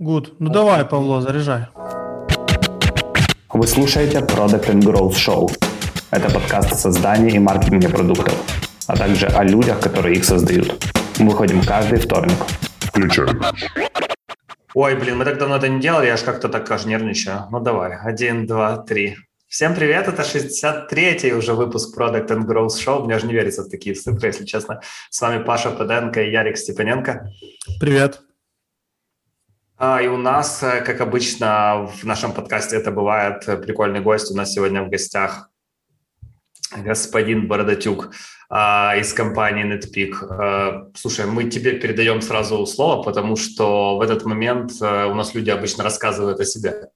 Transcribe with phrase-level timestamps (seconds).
[0.00, 0.34] Good.
[0.40, 1.66] Ну давай, Павло, заряжай.
[3.52, 5.48] Вы слушаете Product and Growth Show.
[6.10, 8.34] Это подкаст о создании и маркетинге продуктов,
[8.88, 10.84] а также о людях, которые их создают.
[11.20, 12.38] Мы выходим каждый вторник.
[12.80, 13.40] Включаем.
[14.74, 17.46] Ой, блин, мы так давно это не делали, я аж как-то так аж нервничаю.
[17.52, 19.16] Ну давай, один, два, три.
[19.46, 23.04] Всем привет, это 63-й уже выпуск Product and Growth Show.
[23.04, 24.80] Мне же не верится в такие цифры, если честно.
[25.10, 27.30] С вами Паша Педенко и Ярик Степаненко.
[27.78, 28.23] Привет.
[29.86, 34.32] А, и у нас, э, как обычно, в нашем подкасте это бывает, э, прикольный гость.
[34.32, 35.50] У нас сегодня в гостях
[36.84, 38.10] господин Бородатюк
[38.48, 40.12] а, из компании NetPeak.
[40.22, 45.34] А, слушай, мы тебе передаем сразу слово, потому что в этот момент а, у нас
[45.34, 46.88] люди обычно рассказывают о себе.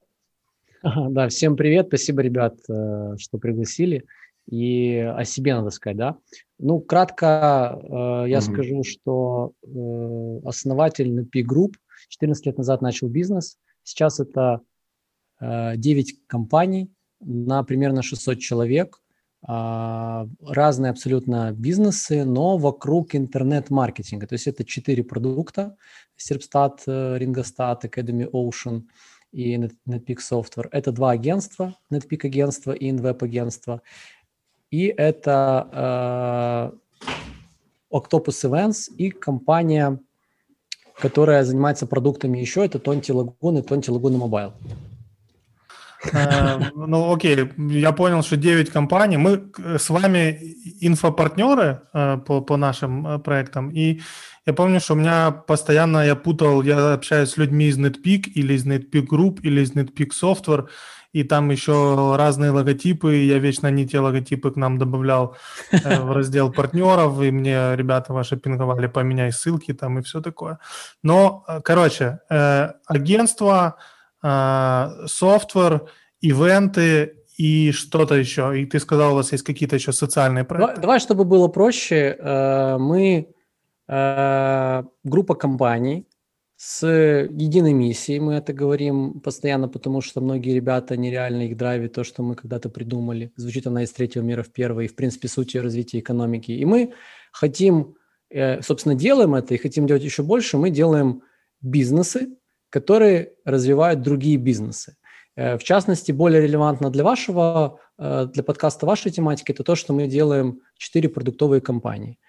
[0.83, 4.05] Да, всем привет, спасибо, ребят, что пригласили.
[4.49, 6.15] И о себе надо сказать, да.
[6.57, 8.41] Ну, кратко э, я mm-hmm.
[8.41, 11.73] скажу, что э, основатель NetPeak Group–
[12.09, 13.57] 14 лет назад начал бизнес.
[13.83, 14.61] Сейчас это
[15.41, 19.01] 9 э, компаний на примерно 600 человек.
[19.41, 24.27] А, разные абсолютно бизнесы, но вокруг интернет-маркетинга.
[24.27, 25.77] То есть это 4 продукта.
[26.17, 28.83] Serpstat, Ringostat, Academy Ocean
[29.31, 30.67] и NetPeak Software.
[30.71, 33.81] Это два агентства, NetPeak агентство и InWeb агентство.
[34.71, 39.99] И это э, Octopus Events и компания
[40.99, 44.53] которая занимается продуктами еще, это Tonti Laguna и Tonti Laguna Mobile.
[46.75, 49.17] Ну, окей, я понял, что 9 компаний.
[49.17, 53.99] Мы с вами инфопартнеры э, по, по нашим э, проектам, и
[54.45, 58.53] я помню, что у меня постоянно я путал, я общаюсь с людьми из NetPeak или
[58.53, 60.67] из NetPeak Group или из NetPeak Software,
[61.13, 65.35] и там еще разные логотипы, я вечно не те логотипы к нам добавлял
[65.71, 70.59] э, в раздел партнеров, и мне ребята ваши пинговали, поменяй ссылки там и все такое.
[71.03, 73.75] Но, э, короче, э, агентство,
[74.21, 75.85] софтвер,
[76.19, 78.59] ивенты и что-то еще.
[78.59, 80.75] И ты сказал, у вас есть какие-то еще социальные проекты.
[80.75, 82.17] Давай, давай чтобы было проще,
[82.77, 83.29] мы
[83.87, 86.05] группа компаний,
[86.61, 92.03] с единой миссией, мы это говорим постоянно, потому что многие ребята нереально их драйвит то,
[92.03, 93.31] что мы когда-то придумали.
[93.37, 96.51] Звучит она из третьего мира в первый, и в принципе суть развития экономики.
[96.51, 96.91] И мы
[97.31, 97.95] хотим,
[98.29, 101.21] э, собственно, делаем это и хотим делать еще больше, мы делаем
[101.61, 102.27] бизнесы,
[102.69, 104.97] которые развивают другие бизнесы.
[105.37, 109.93] Э, в частности, более релевантно для вашего, э, для подкаста вашей тематики, это то, что
[109.93, 112.19] мы делаем четыре продуктовые компании–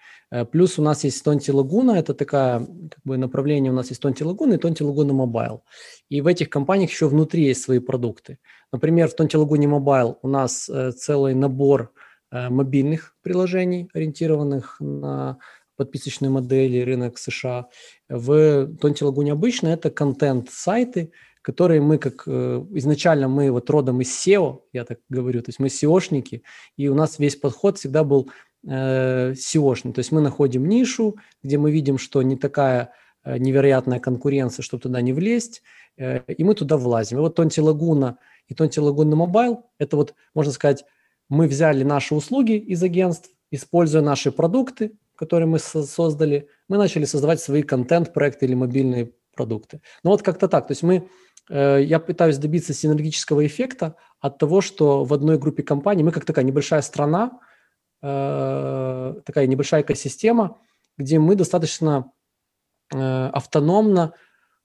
[0.51, 4.23] плюс у нас есть Tonti Laguna, это такое как бы направление, у нас есть Tonti
[4.23, 5.63] Laguna и Tonti Laguna Mobile.
[6.09, 8.37] И в этих компаниях еще внутри есть свои продукты.
[8.71, 11.91] Например, в Тонти Лагуне Mobile у нас э, целый набор
[12.31, 15.37] э, мобильных приложений, ориентированных на
[15.75, 17.67] подписочные модели, рынок США.
[18.07, 21.11] В Тонти Лагуне обычно это контент-сайты,
[21.41, 25.67] которые мы как изначально мы вот родом из SEO, я так говорю, то есть мы
[25.67, 26.43] SEOшники,
[26.77, 29.93] и у нас весь подход всегда был э, SEOшный.
[29.93, 34.83] То есть мы находим нишу, где мы видим, что не такая э, невероятная конкуренция, чтобы
[34.83, 35.63] туда не влезть,
[35.97, 37.17] э, и мы туда влазим.
[37.17, 38.17] И вот Tonti Laguna
[38.47, 40.85] и Tonti Laguna Mobile, это вот, можно сказать,
[41.29, 47.39] мы взяли наши услуги из агентств, используя наши продукты, которые мы создали, мы начали создавать
[47.39, 49.81] свои контент-проекты или мобильные продукты.
[50.03, 50.67] Ну вот как-то так.
[50.67, 51.07] То есть мы,
[51.49, 56.25] э, я пытаюсь добиться синергического эффекта от того, что в одной группе компаний, мы как
[56.25, 57.39] такая небольшая страна,
[58.01, 60.57] Э, такая небольшая экосистема,
[60.97, 62.11] где мы достаточно
[62.93, 64.13] э, автономно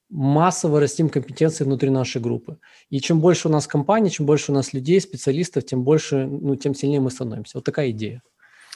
[0.09, 2.59] массово растим компетенции внутри нашей группы.
[2.91, 6.57] И чем больше у нас компаний, чем больше у нас людей, специалистов, тем больше, ну,
[6.57, 7.59] тем сильнее мы становимся.
[7.59, 8.23] Вот такая идея.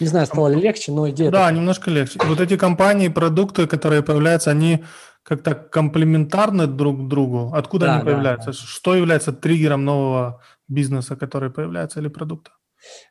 [0.00, 1.31] Не знаю, стало ли легче, но идея...
[1.31, 1.54] Да, такая.
[1.54, 2.19] немножко легче.
[2.25, 4.84] Вот эти компании, продукты, которые появляются, они
[5.22, 7.53] как-то комплементарны друг другу.
[7.54, 8.53] Откуда да, они появляются?
[8.53, 8.66] Да, да.
[8.66, 12.53] Что является триггером нового бизнеса, который появляется, или продукта?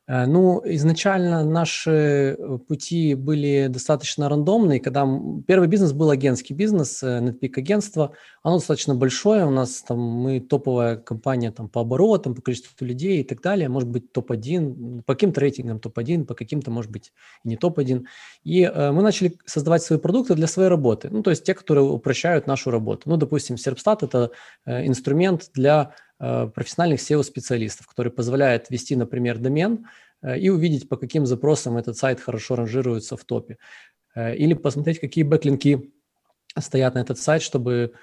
[0.07, 4.79] Э, ну, изначально наши э, пути были достаточно рандомные.
[4.79, 5.07] Когда
[5.47, 8.13] первый бизнес был агентский бизнес, э, NetPeak агентство,
[8.43, 9.45] оно достаточно большое.
[9.45, 13.69] У нас там мы топовая компания там по оборотам, по количеству людей и так далее.
[13.69, 17.11] Может быть топ-1, по каким-то рейтингам топ-1, по каким-то, может быть,
[17.43, 18.05] не топ-1.
[18.43, 21.09] И э, мы начали создавать свои продукты для своей работы.
[21.11, 23.09] Ну, то есть те, которые упрощают нашу работу.
[23.09, 24.31] Ну, допустим, Serpstat– это
[24.65, 29.87] э, инструмент для профессиональных SEO-специалистов, который позволяет ввести, например, домен
[30.21, 33.57] э, и увидеть, по каким запросам этот сайт хорошо ранжируется в топе.
[34.15, 35.91] Э, или посмотреть, какие бэклинки
[36.57, 37.93] стоят на этот сайт, чтобы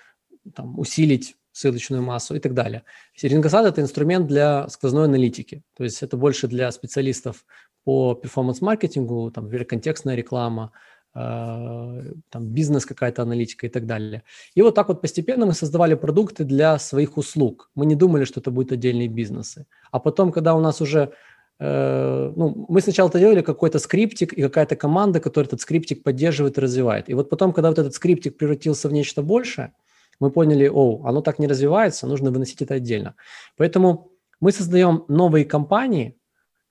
[0.54, 2.84] там, усилить ссылочную массу и так далее.
[3.20, 7.46] Рингосад– это инструмент для сквозной аналитики, то есть это больше для специалистов
[7.82, 10.72] по перформанс-маркетингу, там, контекстная реклама,
[11.16, 14.22] там бизнес какая-то аналитика и так далее.
[14.54, 17.70] И вот так вот постепенно мы создавали продукты для своих услуг.
[17.74, 19.66] Мы не думали, что это будут отдельные бизнесы.
[19.90, 21.12] А потом, когда у нас уже
[21.58, 26.58] Э, ну, мы сначала это делали какой-то скриптик и какая-то команда, которая этот скриптик поддерживает
[26.58, 27.08] и развивает.
[27.08, 29.72] И вот потом, когда вот этот скриптик превратился в нечто большее,
[30.20, 33.14] мы поняли, о, оно так не развивается, нужно выносить это отдельно.
[33.56, 36.18] Поэтому мы создаем новые компании,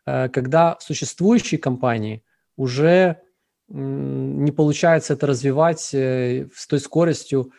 [0.05, 2.23] э, когда существующие компании
[2.55, 3.21] уже
[3.67, 7.51] не получается это развивать э, с той скоростью,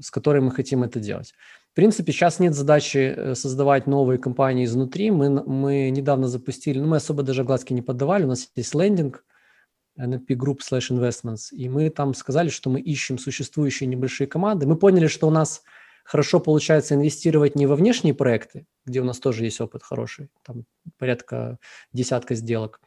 [0.00, 1.34] с которой мы хотим это делать.
[1.72, 5.10] В принципе, сейчас нет задачи э, создавать новые компании изнутри.
[5.10, 9.24] Мы, мы недавно запустили, ну, мы особо даже глазки не поддавали, у нас есть лендинг,
[9.98, 14.66] NLP Group slash Investments, и мы там сказали, что мы ищем существующие небольшие команды.
[14.66, 15.62] Мы поняли, что у нас
[16.04, 20.64] хорошо получается инвестировать не во внешние проекты, где у нас тоже есть опыт хороший, там
[20.98, 21.58] порядка
[21.92, 22.80] десятка сделок,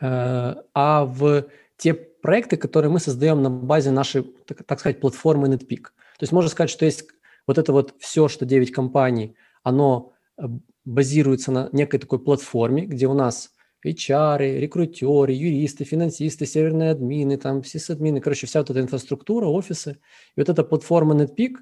[0.00, 1.46] э, а в
[1.82, 5.82] те проекты, которые мы создаем на базе нашей, так, так сказать, платформы NetPeak.
[5.82, 7.06] То есть можно сказать, что есть
[7.48, 9.34] вот это вот все, что 9 компаний,
[9.64, 10.44] оно э,
[10.84, 13.50] базируется на некой такой платформе, где у нас
[13.84, 19.98] HR, рекрутеры, юристы, финансисты, серверные админы, там сисадмины, короче, вся вот эта инфраструктура, офисы.
[20.36, 21.56] И вот эта платформа NetPeak,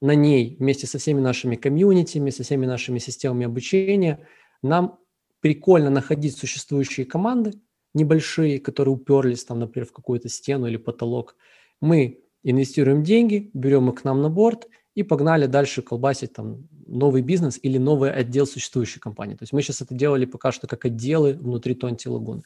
[0.00, 4.26] на ней вместе со всеми нашими комьюнитими, со всеми нашими системами обучения,
[4.62, 4.98] нам
[5.40, 7.52] прикольно находить существующие команды,
[7.96, 11.34] небольшие, которые уперлись там, например, в какую-то стену или потолок.
[11.80, 17.20] Мы инвестируем деньги, берем их к нам на борт– и погнали дальше колбасить там новый
[17.22, 19.34] бизнес или новый отдел существующей компании.
[19.34, 22.42] То есть мы сейчас это делали пока что как отделы внутри Тонти Лагуны.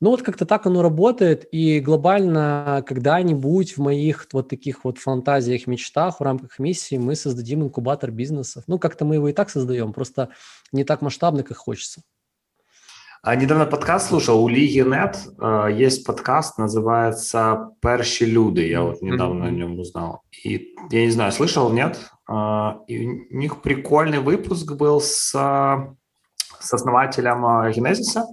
[0.00, 5.66] Ну вот как-то так оно работает, и глобально когда-нибудь в моих вот таких вот фантазиях,
[5.66, 8.64] мечтах в рамках миссии мы создадим инкубатор бизнесов.
[8.68, 10.30] Ну как-то мы его и так создаем, просто
[10.70, 12.02] не так масштабно, как хочется.
[13.24, 15.16] А недавно подкаст слушал у Лиги Нет.
[15.40, 18.62] Э, есть подкаст, называется «Перші люди».
[18.62, 19.48] Я вот недавно mm-hmm.
[19.48, 20.22] о нем узнал.
[20.44, 22.10] И я не знаю, слышал, нет?
[22.28, 25.30] Э, и у них прикольный выпуск был с,
[26.60, 28.26] с основателем э, Генезиса.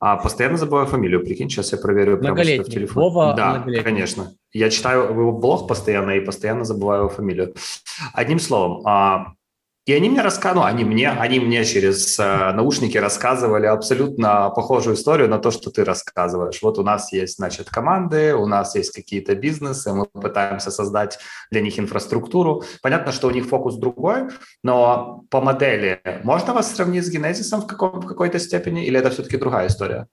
[0.00, 3.08] А, постоянно забываю фамилию, прикинь, сейчас я проверю прямо в телефоне.
[3.08, 4.32] Вова да, конечно.
[4.52, 7.54] Я читаю его блог постоянно и постоянно забываю его фамилию.
[8.12, 9.32] Одним словом, а,
[9.88, 14.96] и они мне рассказывали, ну, они мне, они мне через э, наушники рассказывали абсолютно похожую
[14.96, 16.60] историю на то, что ты рассказываешь.
[16.60, 21.18] Вот у нас есть, значит, команды, у нас есть какие-то бизнесы, мы пытаемся создать
[21.50, 22.64] для них инфраструктуру.
[22.82, 24.28] Понятно, что у них фокус другой,
[24.62, 29.08] но по модели можно вас сравнить с генезисом в, каком, в какой-то степени, или это
[29.08, 30.06] все-таки другая история?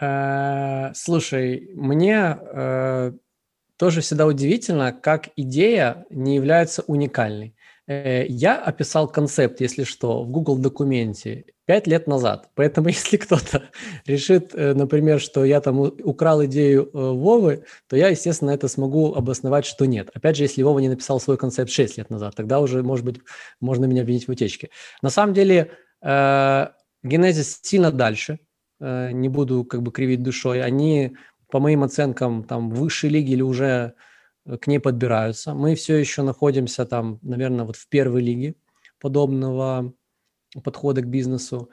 [0.00, 3.12] Э, слушай, мне э,
[3.76, 7.55] тоже всегда удивительно, как идея не является уникальной.
[7.86, 12.50] Э, я описал концепт, если что, в Google документе пять лет назад.
[12.54, 13.70] Поэтому если кто-то
[14.06, 19.14] решит, э, например, что я там украл идею э, Вовы, то я, естественно, это смогу
[19.14, 20.10] обосновать, что нет.
[20.14, 23.20] Опять же, если Вова не написал свой концепт 6 лет назад, тогда уже, может быть,
[23.60, 24.70] можно меня обвинить в утечке.
[25.02, 25.70] На самом деле,
[26.02, 28.38] Генезис сильно дальше,
[28.78, 30.62] не буду как бы кривить душой.
[30.62, 31.16] Они,
[31.50, 33.94] по моим оценкам, там высшей лиги или уже
[34.60, 35.54] к ней подбираются.
[35.54, 38.54] Мы все еще находимся там, наверное, вот в первой лиге
[39.00, 39.92] подобного
[40.62, 41.70] подхода к бизнесу.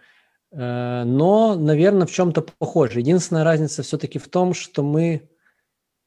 [0.51, 2.99] Э, но, наверное, в чем-то похоже.
[2.99, 5.29] Единственная разница все-таки в том, что мы,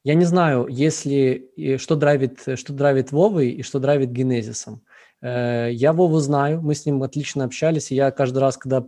[0.05, 4.83] я не знаю, если что драйвит, что драйвит Вовой и что драйвит Генезисом.
[5.23, 8.85] Э, я Вову знаю, мы с ним отлично общались, и я каждый раз, когда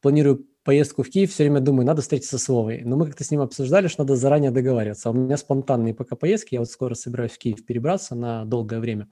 [0.00, 2.82] планирую поездку в Киев, все время думаю, надо встретиться с Вовой.
[2.84, 5.08] Но мы как-то с ним обсуждали, что надо заранее договариваться.
[5.08, 8.80] А у меня спонтанные пока поездки, я вот скоро собираюсь в Киев перебраться на долгое
[8.80, 9.08] время.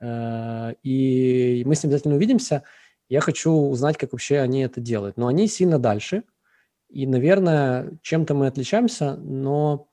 [0.00, 2.64] Э, и мы с ним обязательно увидимся.
[3.08, 5.16] Я хочу узнать, как вообще они это делают.
[5.16, 6.24] Но они сильно дальше.
[6.88, 9.88] И, наверное, чем-то мы отличаемся, но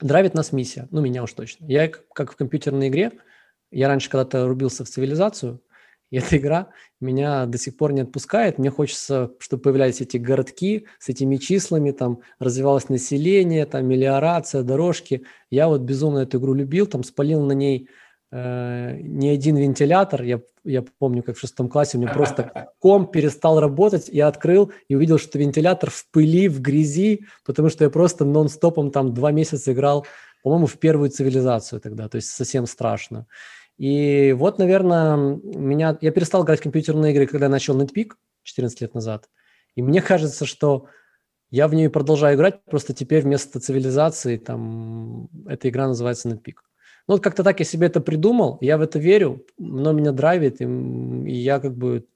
[0.00, 0.88] драйвит нас миссия.
[0.90, 1.66] Ну, меня уж точно.
[1.66, 3.12] Я как в компьютерной игре,
[3.70, 5.62] я раньше когда-то рубился в цивилизацию–
[6.10, 6.68] и эта игра
[7.00, 8.58] меня до сих пор не отпускает.
[8.58, 15.24] Мне хочется, чтобы появлялись эти городки с этими числами, там развивалось население, там мелиорация, дорожки.
[15.50, 17.88] Я вот безумно эту игру любил, там спалил на ней
[18.32, 20.22] э, не один вентилятор.
[20.22, 24.08] Я, я помню, как в шестом классе у меня просто ком перестал работать.
[24.08, 28.90] Я открыл и увидел, что вентилятор в пыли, в грязи, потому что я просто нон-стопом
[28.90, 30.06] там два месяца играл,
[30.42, 33.26] по-моему, в первую цивилизацию тогда, то есть совсем страшно.
[33.76, 35.98] И вот, наверное, меня...
[36.00, 38.12] Я перестал играть в компьютерные игры, когда начал NetPeak
[38.44, 39.28] 14 лет назад.
[39.74, 40.86] И мне кажется, что
[41.50, 46.54] я в нее продолжаю играть, просто теперь вместо цивилизации там эта игра называется NetPeak.
[47.06, 50.60] Ну, вот как-то так я себе это придумал, я в это верю, но меня драйвит,
[50.60, 52.06] и, и я как бы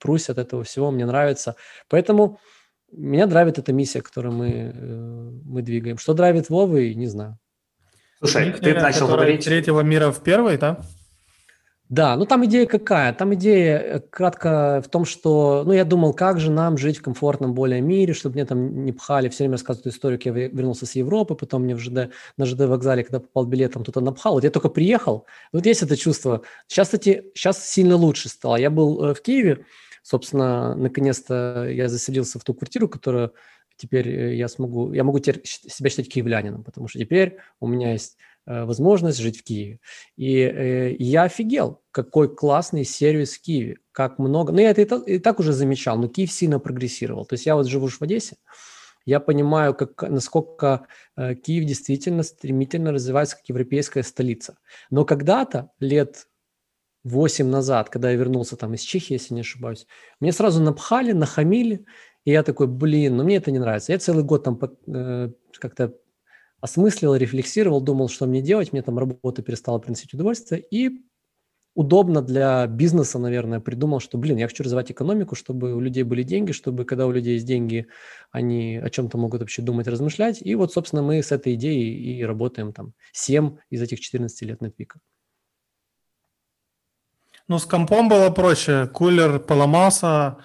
[0.00, 1.56] прусь от этого всего, мне нравится.
[1.88, 2.38] Поэтому
[2.92, 5.98] меня драйвит эта миссия, которую мы, мы двигаем.
[5.98, 7.38] Что драйвит Вовы, не знаю.
[8.18, 9.44] Слушай, ты начал говорить...
[9.44, 10.80] Третьего мира в первый, да?
[11.88, 13.12] Да, ну там идея какая?
[13.12, 17.02] Там идея э, кратко в том, что, ну я думал, как же нам жить в
[17.02, 20.84] комфортном более мире, чтобы мне там не пхали, все время рассказывают историю, как я вернулся
[20.84, 24.34] с Европы, потом мне в ЖД, на ЖД вокзале, когда попал билетом, кто-то напхал.
[24.34, 26.42] Вот я только приехал, вот есть это чувство.
[26.66, 28.56] Сейчас, кстати, сейчас сильно лучше стало.
[28.56, 29.64] Я был э, в Киеве,
[30.02, 33.32] собственно, наконец-то я заселился в ту квартиру, которую
[33.76, 37.92] теперь э, я смогу, я могу теперь себя считать киевлянином, потому что теперь у меня
[37.92, 38.16] есть
[38.46, 39.80] Э, возможность жить в Киеве.
[40.16, 44.52] И э, я офигел, какой классный сервис в Киеве, как много.
[44.52, 47.26] Ну, я это и и так уже замечал, но Киев сильно прогрессировал.
[47.26, 48.36] То есть я вот живу в Одессе,
[49.04, 54.58] я понимаю, как, насколько э, Киев действительно стремительно развивается как европейская столица.
[54.90, 56.28] Но когда-то, лет
[57.02, 59.86] 8 назад, когда я вернулся там из Чехии, если не ошибаюсь,
[60.20, 61.84] мне сразу напхали, нахамили,
[62.26, 63.92] и я такой, блин, ну мне это не нравится.
[63.92, 65.30] Я целый год там э,
[65.60, 65.94] как-то
[66.60, 71.04] осмыслил, рефлексировал, думал, что мне делать, мне там работа перестала приносить удовольствие, и
[71.74, 76.24] удобно для бизнеса, наверное, придумал, что, блин, я хочу развивать экономику, чтобы у людей были
[76.24, 77.86] деньги, чтобы когда у людей есть деньги,
[78.32, 80.42] они о чем-то могут вообще думать, размышлять.
[80.42, 84.60] И вот, собственно, мы с этой идеей и работаем там 7 из этих 14 лет
[84.60, 84.94] Netpeak.
[87.46, 88.88] Ну, с компом было проще.
[88.88, 90.38] Кулер поломался,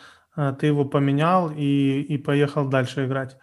[0.60, 3.38] ты его поменял и, и поехал дальше играть.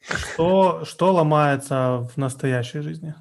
[0.00, 3.14] Что, что ломается в настоящей жизни?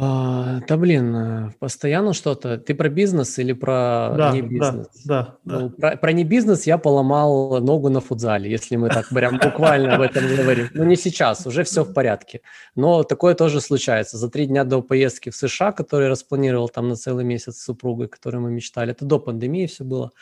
[0.00, 2.56] А, да блин, э, постоянно что-то.
[2.56, 4.86] Ты про бизнес или про да, не бизнес?
[5.04, 5.58] Да, да.
[5.58, 9.96] Ну, про, про не бизнес я поломал ногу на футзале, если мы так прям буквально
[9.96, 10.68] об этом говорим.
[10.72, 12.42] Ну не сейчас, уже все в порядке.
[12.76, 14.18] Но такое тоже случается.
[14.18, 18.06] За три дня до поездки в США, который распланировал там на целый месяц с супругой,
[18.06, 20.12] которой мы мечтали, это до пандемии все было,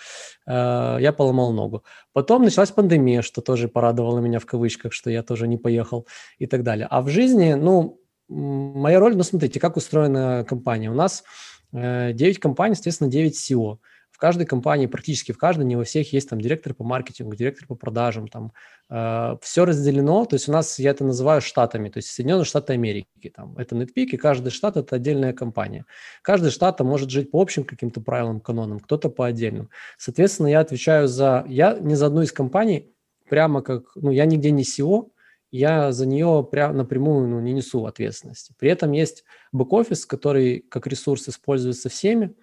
[0.47, 1.85] э, я поломал ногу.
[2.15, 6.07] Потом началась пандемия, что тоже порадовало меня в кавычках, что я тоже не поехал
[6.39, 6.87] и так далее.
[6.91, 10.91] А в жизни, ну, моя роль, ну, смотрите, как устроена компания.
[10.91, 11.25] У нас
[11.73, 13.79] 9 э, компаний, соответственно, 9 SEO.
[14.11, 17.67] В каждой компании, практически в каждой, не во всех есть там директор по маркетингу, директор
[17.67, 18.51] по продажам, там
[18.89, 22.73] э, все разделено, то есть у нас, я это называю штатами, то есть Соединенные Штаты
[22.73, 25.85] Америки, там, это NetPeak, и каждый штат– это отдельная компания.
[26.23, 29.69] Каждый штат может жить по общим каким-то правилам, канонам, кто-то по отдельным.
[29.99, 32.95] Соответственно, я отвечаю за, я не за одну из компаний,
[33.29, 35.11] прямо как, ну, я нигде не SEO,
[35.57, 38.55] я за нее прямо напрямую ну, не несу ответственности.
[38.59, 42.35] При этом есть бэк-офис, который как ресурс используется всеми,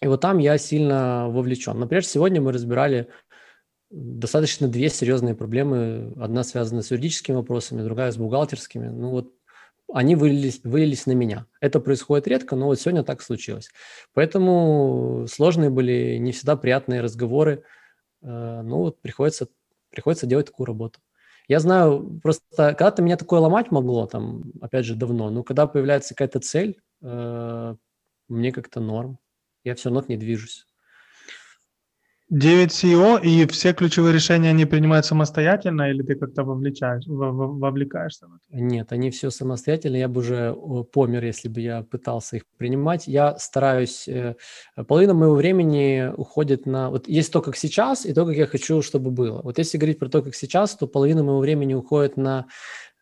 [0.00, 1.78] и вот там я сильно вовлечен.
[1.78, 3.08] Например, сегодня мы разбирали
[3.90, 6.14] достаточно две серьезные проблемы.
[6.18, 8.88] Одна связана с юридическими вопросами, другая с бухгалтерскими.
[8.88, 9.34] Ну вот
[9.92, 11.46] они вылились, вылились на меня.
[11.60, 13.70] Это происходит редко, но вот сегодня так случилось.
[14.14, 17.64] Поэтому сложные были, не всегда приятные разговоры.
[18.22, 19.48] Э, ну вот приходится,
[19.90, 21.00] приходится делать такую работу.
[21.50, 26.14] Я знаю, просто когда-то меня такое ломать могло, там, опять же, давно, но когда появляется
[26.14, 27.74] какая-то цель, э,
[28.28, 29.18] мне как-то норм.
[29.64, 30.66] Я все равно к ней движусь.
[32.30, 38.28] 9 CEO и все ключевые решения они принимают самостоятельно или ты как-то вовлечаешь, вовлекаешься?
[38.50, 39.96] Нет, они все самостоятельно.
[39.96, 40.54] Я бы уже
[40.92, 43.08] помер, если бы я пытался их принимать.
[43.08, 44.06] Я стараюсь...
[44.06, 44.36] Э,
[44.86, 46.90] половина моего времени уходит на...
[46.90, 49.42] Вот есть то, как сейчас, и то, как я хочу, чтобы было.
[49.42, 52.46] Вот если говорить про то, как сейчас, то половина моего времени уходит на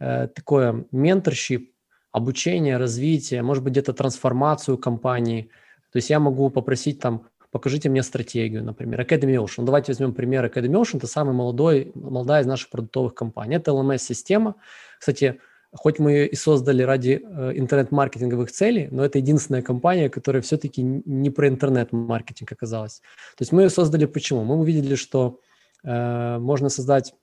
[0.00, 1.70] э, такое менторшип,
[2.12, 5.50] обучение, развитие, может быть, где-то трансформацию компании.
[5.92, 9.00] То есть я могу попросить там покажите мне стратегию, например.
[9.00, 9.64] Academy Ocean.
[9.64, 10.98] Давайте возьмем пример Academy Ocean.
[10.98, 13.56] Это самый молодой, молодая из наших продуктовых компаний.
[13.56, 14.54] Это LMS-система.
[14.98, 15.40] Кстати,
[15.72, 21.30] хоть мы и создали ради э, интернет-маркетинговых целей, но это единственная компания, которая все-таки не
[21.30, 23.00] про интернет-маркетинг оказалась.
[23.36, 24.44] То есть мы ее создали почему?
[24.44, 25.40] Мы увидели, что
[25.84, 27.14] э, можно создать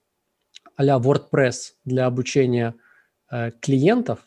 [0.75, 2.75] а-ля WordPress для обучения
[3.31, 4.19] э, клиентов,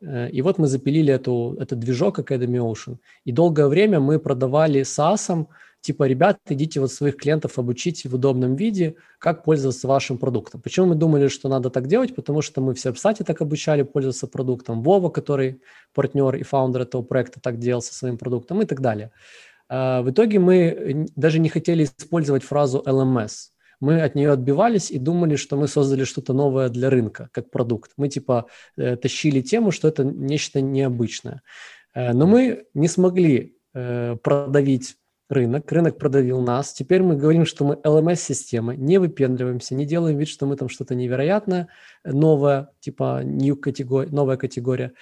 [0.00, 2.96] и вот мы запилили эту, этот движок Academy Ocean.
[3.24, 5.46] И долгое время мы продавали SaaS,
[5.80, 10.60] типа, ребят, идите вот своих клиентов обучите в удобном виде, как пользоваться вашим продуктом.
[10.60, 12.14] Почему мы думали, что надо так делать?
[12.14, 14.82] Потому что мы все в сайте так обучали пользоваться продуктом.
[14.82, 15.60] Вова, который
[15.94, 19.10] партнер и фаундер этого проекта, так делал со своим продуктом и так далее.
[19.68, 23.48] Э, в итоге мы даже не хотели использовать фразу LMS–
[23.84, 27.92] мы от нее отбивались и думали, что мы создали что-то новое для рынка, как продукт.
[27.96, 31.42] Мы типа э, тащили тему, что это нечто необычное.
[31.94, 34.96] Э, но мы не смогли э, продавить
[35.28, 36.72] рынок, рынок продавил нас.
[36.72, 40.94] Теперь мы говорим, что мы LMS-система, не выпендриваемся, не делаем вид, что мы там что-то
[40.94, 41.68] невероятное,
[42.04, 44.92] новое, типа new категория, новая категория.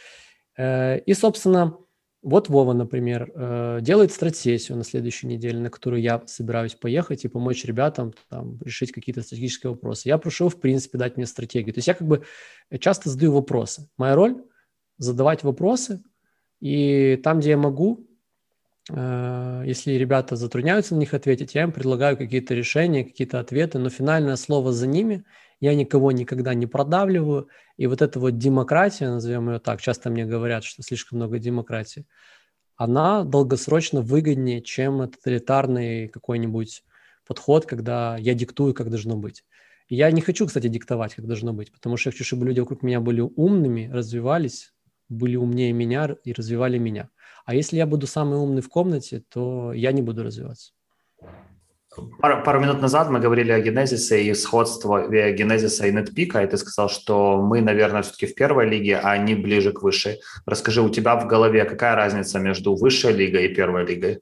[0.59, 1.77] И, собственно,
[2.23, 7.29] Вот Вова, например, э, делает стратсессию на следующей неделе, на которую я собираюсь поехать и
[7.29, 10.09] помочь ребятам там, решить какие-то стратегические вопросы.
[10.09, 11.75] Я прошу, в принципе, дать мне стратегию.
[11.75, 12.23] То есть я как бы
[12.79, 13.89] часто задаю вопросы.
[13.99, 14.37] Моя роль–
[14.99, 16.01] задавать вопросы,
[16.61, 18.07] и там, где я могу,
[18.89, 23.91] э, если ребята затрудняются на них ответить, я им предлагаю какие-то решения, какие-то ответы, но
[23.91, 25.25] финальное слово за ними–
[25.63, 30.27] я никого никогда не продавливаю, и вот эта вот демократия, назовем ее так, часто мне
[30.27, 32.05] говорят, что слишком много демократии,
[32.75, 36.83] она долгосрочно выгоднее, чем тоталитарный какой-нибудь
[37.25, 39.45] подход, когда я диктую, как должно быть.
[39.89, 42.83] Я не хочу, кстати, диктовать, как должно быть, потому что я хочу, чтобы люди вокруг
[42.83, 44.75] меня были умными, развивались,
[45.09, 47.09] были умнее меня и развивали меня.
[47.45, 50.73] А если я буду самый умный в комнате, то я не буду развиваться.
[52.21, 56.57] Пару, пару минут назад мы говорили о генезисе и сходстве генезиса и нетпика, и ты
[56.57, 60.21] сказал, что мы, наверное, все-таки в первой лиге, а они ближе к высшей.
[60.47, 64.21] Расскажи, у тебя в голове какая разница между высшей лигой и первой лигой?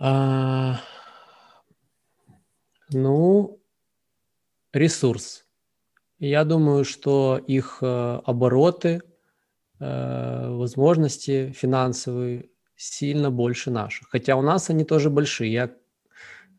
[0.00, 0.80] А,
[2.90, 3.60] ну,
[4.72, 5.44] ресурс.
[6.18, 9.02] Я думаю, что их э, обороты,
[9.78, 14.08] э, возможности финансовые сильно больше наших.
[14.08, 15.52] Хотя у нас они тоже большие.
[15.52, 15.81] Я Э,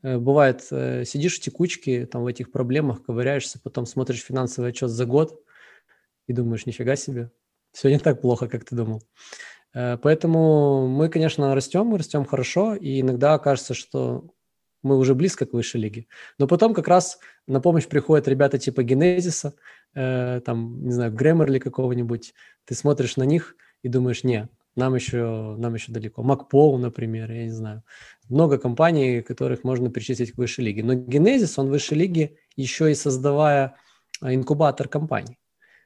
[0.04, 5.06] бывает, э, сидишь в текучке, там в этих проблемах, ковыряешься, потом смотришь финансовый отчет за
[5.06, 5.42] год
[6.28, 7.32] и думаешь, нифига себе,
[7.72, 9.02] все не так плохо, как ты думал.
[9.74, 14.30] Э, поэтому мы, конечно, растем, мы растем хорошо, и иногда кажется, что
[14.82, 16.08] мы уже близко к высшей лиге.
[16.38, 17.18] Но потом как раз
[17.48, 19.56] на помощь приходят ребята типа Генезиса,
[19.94, 22.34] там, не знаю, Грэмерли какого-нибудь.
[22.66, 26.24] Ты смотришь на них и думаешь, не, нам еще, нам еще далеко.
[26.24, 27.84] Макпоу, например, я не знаю.
[28.30, 30.84] Много компаний, которых можно перечислить к высшей лиге.
[30.84, 33.76] Но Genesis, он в высшей лиге еще и создавая
[34.22, 35.38] а, инкубатор компаний.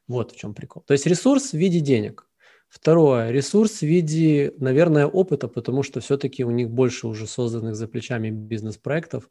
[0.07, 0.83] Вот в чем прикол.
[0.83, 2.27] То есть ресурс в виде денег.
[2.69, 7.87] Второе, ресурс в виде, наверное, опыта, потому что все-таки у них больше уже созданных за
[7.87, 9.29] плечами бизнес-проектов.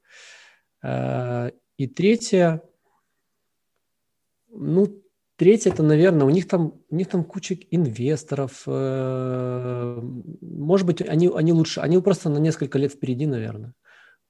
[0.82, 2.62] Э, и третье,
[4.48, 5.02] ну,
[5.36, 8.62] Третье, это, наверное, у них там, у них там куча инвесторов.
[8.66, 10.00] Э,
[10.40, 13.74] может быть, они, они лучше, они просто на несколько лет впереди, наверное.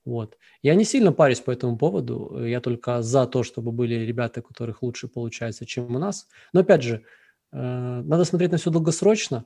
[0.04, 0.36] Вот.
[0.62, 2.44] Я не сильно парюсь по этому поводу.
[2.44, 6.26] Я только за то, чтобы были ребята, у которых лучше получается, чем у нас.
[6.52, 7.04] Но опять же,
[7.52, 9.44] э, надо смотреть на все долгосрочно.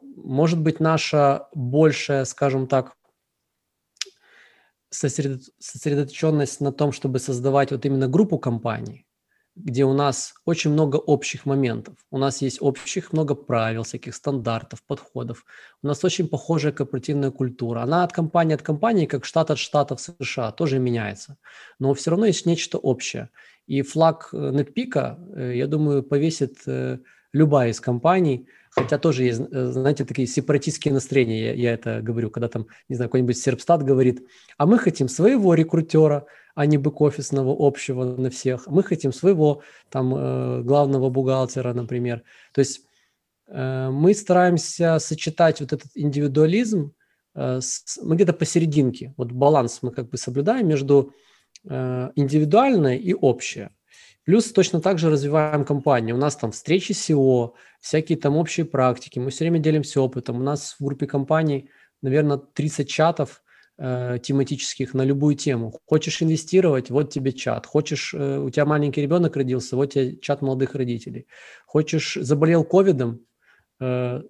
[0.00, 2.96] Может быть, наша большая, скажем так,
[4.90, 9.06] сосредоточенность на том, чтобы создавать вот именно группу компаний,
[9.54, 11.94] где у нас очень много общих моментов.
[12.10, 15.44] У нас есть общих много правил, всяких стандартов, подходов.
[15.82, 17.80] У нас очень похожая корпоративная культура.
[17.80, 21.36] Она от компании от компании, как штат от штата в США, тоже меняется.
[21.78, 23.28] Но все равно есть нечто общее.
[23.66, 26.98] И флаг э, NetPeak, э, я думаю, повесит э,
[27.32, 32.48] любая из компаний, хотя тоже есть, знаете, такие сепаратистские настроения, я, я это говорю, когда
[32.48, 38.04] там, не знаю, какой-нибудь Серпстат говорит, а мы хотим своего рекрутера– а не бэк-офисного общего
[38.04, 38.66] на всех.
[38.66, 42.22] Мы хотим своего там э, главного бухгалтера, например.
[42.52, 42.82] То есть
[43.48, 46.92] э, мы стараемся сочетать вот этот индивидуализм,
[47.34, 51.12] э, с, мы где-то посерединке, вот баланс мы как бы соблюдаем между
[51.64, 53.70] индивидуальное и общее.
[54.24, 56.16] Плюс точно так же развиваем компанию.
[56.16, 59.20] У нас там встречи SEO, всякие там общие практики.
[59.20, 60.40] Мы все время делимся опытом.
[60.40, 63.42] У нас в группе компаний, наверное, 30 чатов,
[63.78, 65.78] э, тематических на любую тему.
[65.86, 67.66] Хочешь инвестировать, вот тебе чат.
[67.66, 71.26] Хочешь, э, у тебя маленький ребенок родился, вот тебе чат молодых родителей.
[71.66, 73.26] Хочешь, заболел ковидом,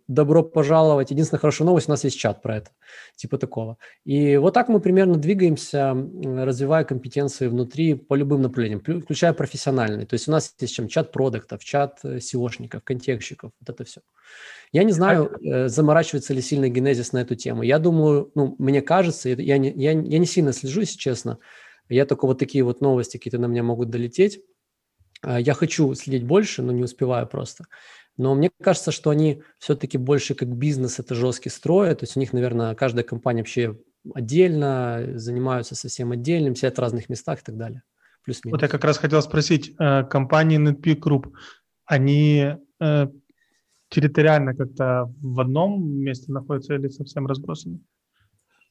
[0.08, 1.10] добро пожаловать.
[1.10, 2.70] Единственная хорошая новость, у нас есть чат про это,
[3.16, 3.76] типа такого.
[4.04, 10.06] И вот так мы примерно двигаемся, развивая компетенции внутри по любым направлениям, включая профессиональные.
[10.06, 14.00] То есть у нас есть чем чат продуктов, чат э, SEOшников, контекстщиков, вот это все.
[14.72, 17.62] Я не знаю, э, заморачивается ли сильно генезис на эту тему.
[17.62, 21.38] Я думаю, ну, мне кажется, я не, я, я не сильно слежу, если честно.
[21.88, 24.40] Я только вот такие вот новости какие-то на меня могут долететь.
[25.24, 27.64] Я хочу следить больше, но не успеваю просто.
[28.16, 32.00] Но мне кажется, что они все-таки больше как бизнес это жесткий строят.
[32.00, 33.78] То есть у них, наверное, каждая компания вообще
[34.14, 37.82] отдельно, занимаются совсем отдельным, сидят в разных местах и так далее.
[38.24, 38.54] Плюс-минус.
[38.54, 41.32] Вот я как раз хотел спросить, э, компании NetPeak Group,
[41.86, 43.06] они э,
[43.88, 47.80] территориально как-то в одном месте находятся или совсем разбросаны?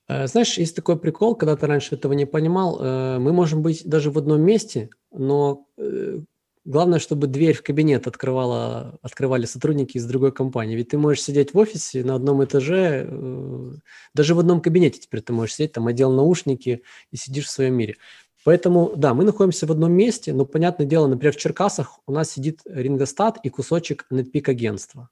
[0.07, 2.79] Э, знаешь, есть такой прикол, когда ты раньше этого не понимал,
[3.19, 5.65] мы можем быть даже в одном месте, но
[6.65, 10.75] главное, чтобы дверь в кабинет открывала, открывали сотрудники из другой компании.
[10.75, 13.07] Ведь ты можешь сидеть в офисе на одном этаже,
[14.13, 17.75] даже в одном кабинете теперь ты можешь сидеть, там одел наушники и сидишь в своем
[17.75, 17.95] мире.
[18.43, 22.31] Поэтому, да, мы находимся в одном месте, но, понятное дело, например, в Черкасах у нас
[22.31, 25.09] сидит Рингостат и кусочек NetPeak агентства.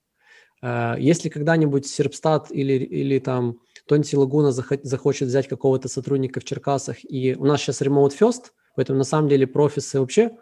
[0.61, 6.97] Э, если когда-нибудь Серпстат или, или там Тонти Лагуна захочет взять какого-то сотрудника в Черкасах,
[7.03, 10.37] и у нас сейчас remote first, поэтому на самом деле про офисы вообще э,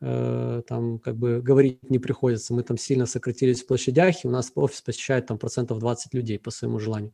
[0.00, 2.54] там как бы говорить не приходится.
[2.54, 6.38] Мы там сильно сократились в площадях, и у нас офис посещает там процентов 20 людей
[6.38, 7.12] по своему желанию.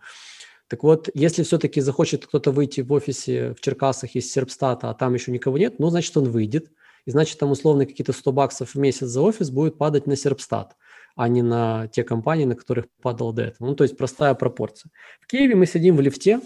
[0.69, 5.15] Так вот, если все-таки захочет кто-то выйти в офисе в Черкасах из Серпстата, а там
[5.15, 6.71] еще никого нет, ну, значит, он выйдет.
[7.07, 10.77] И значит, там условно какие-то 100 баксов в месяц за офис будет падать на Серпстат
[11.17, 13.69] а не на те компании, на которых падал до этого.
[13.69, 14.91] Ну, то есть простая пропорция.
[15.21, 16.41] В Киеве мы сидим в лифте,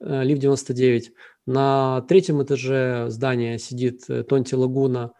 [0.00, 1.12] э, LIFT99.
[1.46, 5.12] На третьем этаже здания сидит э, Tonti Laguna,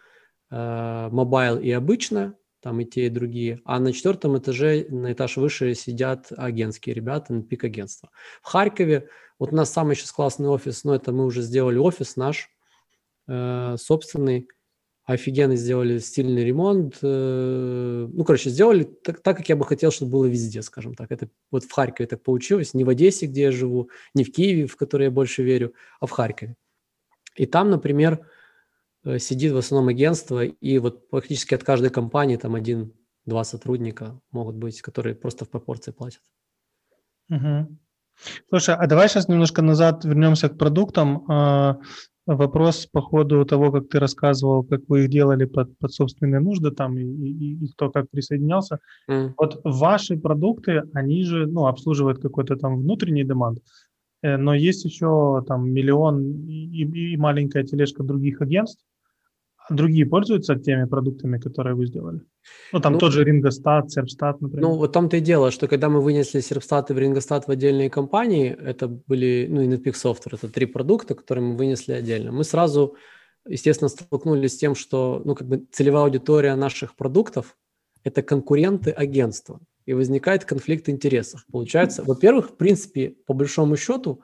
[0.50, 3.60] Mobile и обычная, там и те, и другие.
[3.64, 8.10] А на четвертом этаже, на этаж выше сидят агентские ребята, пик агентства.
[8.42, 9.08] В Харькове,
[9.38, 12.50] вот у нас самый сейчас классный офис, но это мы уже сделали офис наш,
[13.28, 14.48] э, собственный,
[15.04, 16.98] офигенно сделали стильный ремонт.
[17.02, 21.12] Э, ну, короче, сделали так, так, как я бы хотел, чтобы было везде, скажем так.
[21.12, 24.66] Это вот в Харькове так получилось, не в Одессе, где я живу, не в Киеве,
[24.66, 26.56] в который я больше верю, а в Харькове.
[27.36, 28.37] И там, например, э,
[29.18, 34.80] сидит в основном агентство, и вот практически от каждой компании там один-два сотрудника могут быть,
[34.82, 36.22] которые просто в пропорции платят.
[37.30, 37.78] Угу.
[38.48, 41.24] Слушай, а давай сейчас немножко назад вернемся к продуктам.
[41.28, 41.78] А,
[42.26, 46.70] вопрос по ходу того, как ты рассказывал, как вы их делали под, под собственные нужды
[46.70, 48.80] там и, и, и кто как присоединялся.
[49.10, 49.32] Mm.
[49.38, 53.62] Вот ваши продукты, они же ну, обслуживают какой-то там внутренний демант, э,
[54.22, 58.84] но есть еще там миллион и, и маленькая тележка других агентств,
[59.70, 62.20] другие пользуются теми продуктами, которые вы сделали?
[62.72, 64.68] Ну, там ну, тот же Рингостат, Серпстат, например.
[64.68, 68.48] Ну, вот том-то и дело, что когда мы вынесли Серпстат и Рингостат в отдельные компании,
[68.48, 72.32] это были, ну, и Netpeak Software, это три продукта, которые мы вынесли отдельно.
[72.32, 72.96] Мы сразу,
[73.46, 77.56] естественно, столкнулись с тем, что, ну, как бы целевая аудитория наших продуктов–
[78.04, 81.46] это конкуренты агентства, и возникает конфликт интересов.
[81.50, 84.20] Получается, во-первых, в принципе, по большому счету,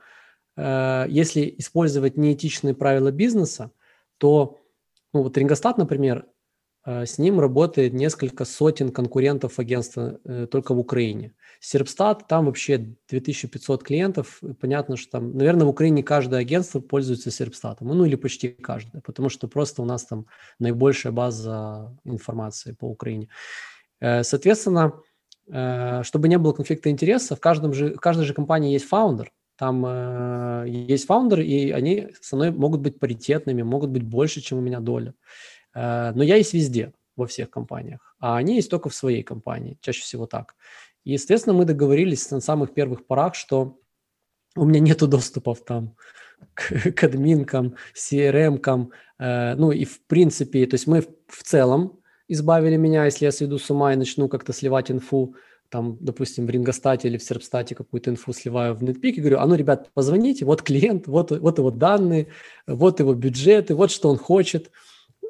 [0.59, 3.71] э, если использовать неэтичные правила бизнеса,
[4.19, 4.61] то
[5.15, 6.27] ну вот Рингостат, например,
[6.85, 11.33] э, с ним работает несколько сотен конкурентов агентства э, только в Украине.
[11.61, 14.43] Серпстат, там вообще 2500 клиентов.
[14.61, 17.89] Понятно, что там, наверное, в Украине каждое агентство пользуется Серпстатом.
[17.89, 20.27] Ну или почти каждое, потому что просто у нас там
[20.59, 23.31] наибольшая база информации по Украине.
[23.99, 24.93] Соответственно,
[25.47, 29.85] чтобы не было конфликта интересов, в, каждом же, в каждой же компании есть фаундер, там
[29.87, 34.61] э, есть фаундеры, и они со мной могут быть паритетными, могут быть больше, чем у
[34.61, 35.15] меня доля.
[35.75, 39.79] Э, но я есть везде, во всех компаниях, а они есть только в своей компании,
[39.81, 40.57] чаще всего так.
[41.05, 43.79] И, естественно, мы договорились на самых первых порах, что
[44.57, 45.97] у меня нет доступов там
[46.55, 52.01] к, к админкам, CRM-кам, э, ну и в принципе, то есть мы в, в целом
[52.29, 55.35] избавили меня, если я сойду с ума и начну как-то сливать инфу,
[55.69, 59.47] там, допустим, в Рингостате или в Серпстате какую-то инфу сливаю в NetPeak и говорю, а
[59.47, 62.29] ну, ребят, позвоните, вот клиент, вот, вот его данные,
[62.67, 64.71] вот его бюджеты, вот что он хочет.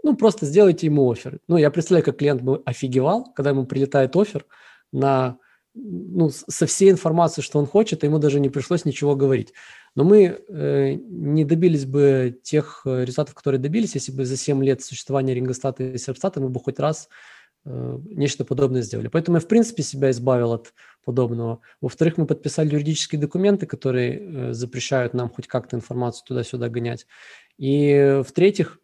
[0.03, 1.39] Ну, просто сделайте ему офер.
[1.49, 4.45] Ну, я представляю, как клиент бы офигевал, когда ему прилетает офер
[4.93, 5.39] на,
[5.75, 9.53] ну, со всей информацией, что он хочет, ему даже не пришлось ничего говорить.
[9.95, 14.65] Но мы э, не добились бы тех э, результатов, которые добились, если бы за 7
[14.65, 17.09] лет существования Рингостата и Серпстата мы бы хоть раз
[17.67, 19.09] Э, нечто подобное сделали.
[19.09, 21.61] Поэтому я, в принципе, себя избавил от подобного.
[21.81, 27.07] Во-вторых, мы подписали юридические документы, которые э, запрещают нам хоть как-то информацию туда-сюда гонять.
[27.57, 28.79] И в-третьих,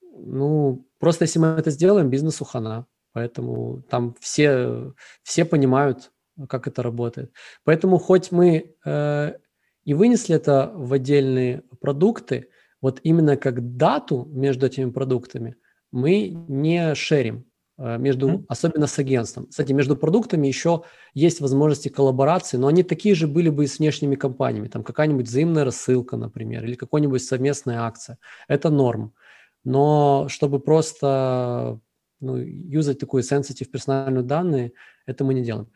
[0.00, 2.86] ну, просто если мы это сделаем, бизнесу хана.
[3.12, 6.12] Поэтому там все, все понимают,
[6.48, 7.32] как это работает.
[7.64, 9.32] Поэтому хоть мы э,
[9.84, 12.48] и вынесли это в отдельные продукты,
[12.80, 15.56] вот именно как дату между этими продуктами
[15.90, 17.44] мы не шерим.
[17.78, 18.44] Э, между, mm-hmm.
[18.48, 19.46] особенно с агентством.
[19.46, 20.82] Кстати, между продуктами еще
[21.14, 24.68] есть возможности коллаборации, но они такие же были бы и с внешними компаниями.
[24.68, 28.18] Там какая-нибудь взаимная рассылка, например, или какая-нибудь совместная акция.
[28.46, 29.14] Это норм.
[29.64, 31.80] Но чтобы просто
[32.22, 34.72] ну, юзать такую sensitive персональные данные,
[35.06, 35.70] это мы не делаем.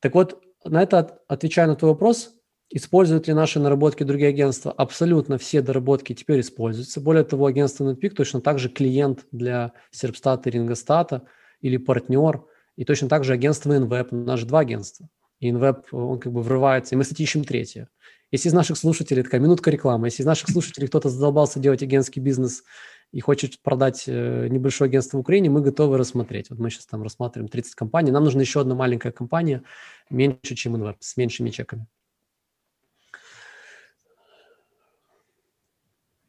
[0.00, 2.34] Так вот, на это отвечая на твой вопрос,
[2.70, 4.72] используют ли наши наработки другие агентства?
[4.72, 7.00] Абсолютно все доработки теперь используются.
[7.00, 11.22] Более того, агентство NetPeak точно так же клиент для Серпстата и Рингостата–
[11.60, 12.44] или партнер,
[12.76, 15.08] и точно так же агентство InWeb, же два агентства,
[15.40, 17.88] и InWeb, он как бы врывается, и мы, кстати, ищем третье.
[18.30, 22.20] Если из наших слушателей, такая минутка рекламы, если из наших слушателей кто-то задолбался делать агентский
[22.20, 22.62] бизнес
[23.12, 26.50] и хочет продать э, небольшое агентство в Украине, мы готовы рассмотреть.
[26.50, 28.10] Вот мы сейчас там рассматриваем 30 компаний.
[28.10, 29.62] Нам нужна еще одна маленькая компания,
[30.10, 31.86] меньше, чем InWeb, с меньшими чеками.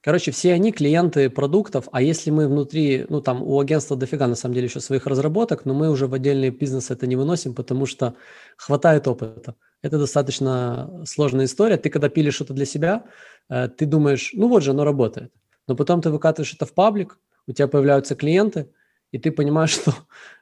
[0.02, 4.36] Короче, все они клиенты продуктов, а если мы внутри, ну там у агентства дофига на
[4.36, 7.86] самом деле еще своих разработок, но мы уже в отдельный бизнес это не выносим, потому
[7.86, 8.16] что
[8.56, 9.56] хватает опыта.
[9.82, 11.76] Это достаточно сложная история.
[11.76, 13.04] Ты когда пилишь что-то для себя,
[13.50, 15.34] э, ты думаешь, ну вот же, оно работает.
[15.70, 18.70] Но потом ты выкатываешь это в паблик, у тебя появляются клиенты,
[19.12, 19.94] и ты понимаешь, что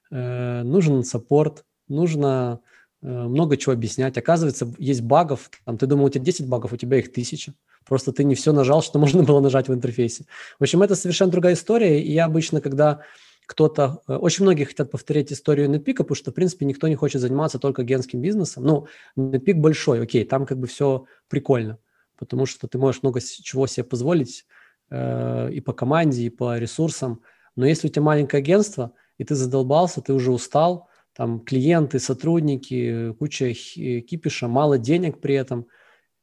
[0.10, 2.62] э, нужен саппорт, нужно
[3.02, 4.18] э, много чего объяснять.
[4.18, 7.54] Оказывается, есть багов, там, ты думал, у тебя 10 багов, у тебя их тысяча.
[7.86, 10.26] Просто ты не все нажал, что можно было нажать в интерфейсе.
[10.60, 12.02] В общем, это совершенно другая история.
[12.02, 13.02] И я обычно, когда
[13.48, 14.02] кто-то...
[14.08, 17.60] Э, очень многие хотят повторять историю NetPeak, потому что, в принципе, никто не хочет заниматься
[17.60, 18.63] только агентским бизнесом.
[18.63, 18.88] Ну,
[19.18, 21.80] NetPeak большой, окей, там как бы все прикольно,
[22.18, 24.46] потому что ты можешь много чего себе позволить
[24.89, 27.21] э, и по команде, и по ресурсам.
[27.56, 33.13] Но если у тебя маленькое агентство, и ты задолбался, ты уже устал, там клиенты, сотрудники,
[33.13, 35.67] куча кипиша, мало денег при этом–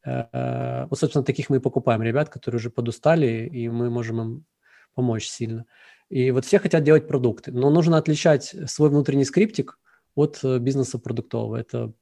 [0.05, 4.45] Э, вот, собственно, таких мы и покупаем ребят, которые уже подустали, и мы можем им
[4.95, 5.67] помочь сильно.
[6.11, 9.79] И вот все хотят делать продукты, но нужно отличать свой внутренний скриптик
[10.15, 11.57] от э, бизнеса продуктового.
[11.57, 11.93] Это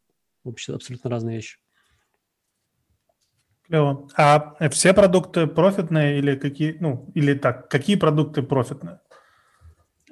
[0.44, 1.58] вообще абсолютно разные вещи.
[3.66, 4.08] Клево.
[4.16, 9.00] А все продукты профитные или какие, ну, или так, какие продукты профитные?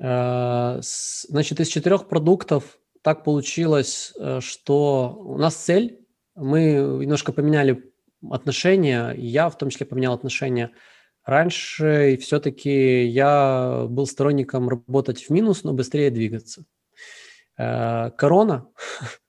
[0.00, 6.00] Э, значит, из четырех продуктов так получилось, что у нас цель
[6.34, 7.92] мы немножко поменяли
[8.28, 10.70] отношения, я в том числе поменял отношения.
[11.24, 16.64] Раньше все-таки я был сторонником работать в минус, но быстрее двигаться.
[17.58, 18.66] Э, корона
[19.00, 19.04] э,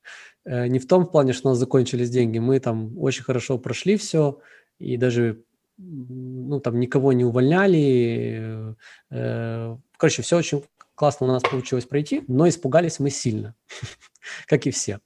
[0.45, 2.39] не в том плане, что у нас закончились деньги.
[2.39, 4.39] Мы там очень хорошо прошли все,
[4.79, 5.43] и даже
[5.77, 8.75] ну, там никого не увольняли.
[9.09, 10.63] Э, короче, все очень
[10.95, 13.55] классно у нас получилось пройти, но испугались мы сильно,
[14.47, 14.99] как и все.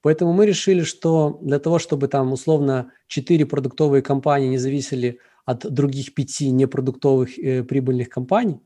[0.00, 5.70] Поэтому мы решили, что для того, чтобы там условно 4 продуктовые компании не зависели от
[5.72, 8.60] других пяти непродуктовых э, прибыльных компаний,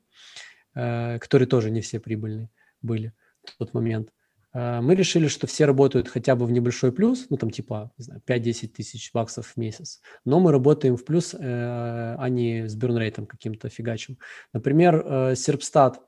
[0.75, 2.51] э, которые тоже не все прибыльные
[2.83, 3.13] были
[3.45, 4.16] в тот момент, э,
[4.57, 8.23] мы решили, что все работают хотя бы в небольшой плюс, ну там типа, не знаю,
[8.27, 13.27] 5-10 тысяч баксов в месяц, но мы работаем в плюс, э, а не с бернрейтом
[13.27, 14.17] каким-то фигачим.
[14.55, 16.01] Например, э, Серпстат,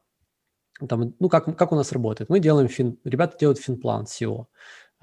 [0.89, 2.31] там, ну как, как у нас работает?
[2.31, 4.47] Мы делаем фин, ребята делают финплан SEO,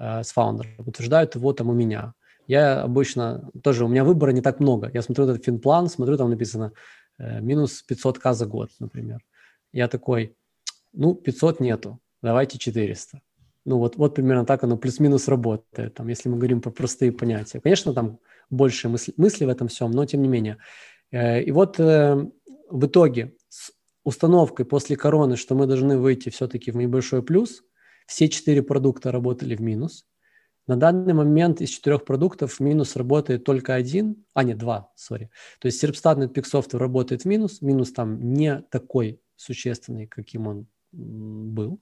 [0.00, 2.14] э, с фаундером, утверждают его там у меня.
[2.48, 4.90] Я обычно тоже, у меня выбора не так много.
[4.92, 6.72] Я смотрю этот финплан, смотрю, там написано
[7.18, 9.24] э, минус 500к за год, например.
[9.72, 10.36] Я такой,
[10.92, 13.20] ну, 500 нету, давайте 400.
[13.66, 17.60] Ну, вот, вот примерно так оно плюс-минус работает, там, если мы говорим про простые понятия.
[17.60, 20.56] Конечно, там больше мысли, мысли в этом всем, но тем не менее.
[21.10, 22.16] Э, и вот э,
[22.70, 23.72] в итоге с
[24.04, 27.62] установкой после короны, что мы должны выйти все-таки в небольшой плюс–
[28.06, 30.06] все четыре продукта работали в минус.
[30.68, 35.30] На данный момент из четырех продуктов в минус работает только один, а нет, два, сори.
[35.60, 40.66] То есть Serpstat Netpeak Software работает в минус, минус там не такой существенный, каким он
[40.92, 41.80] был.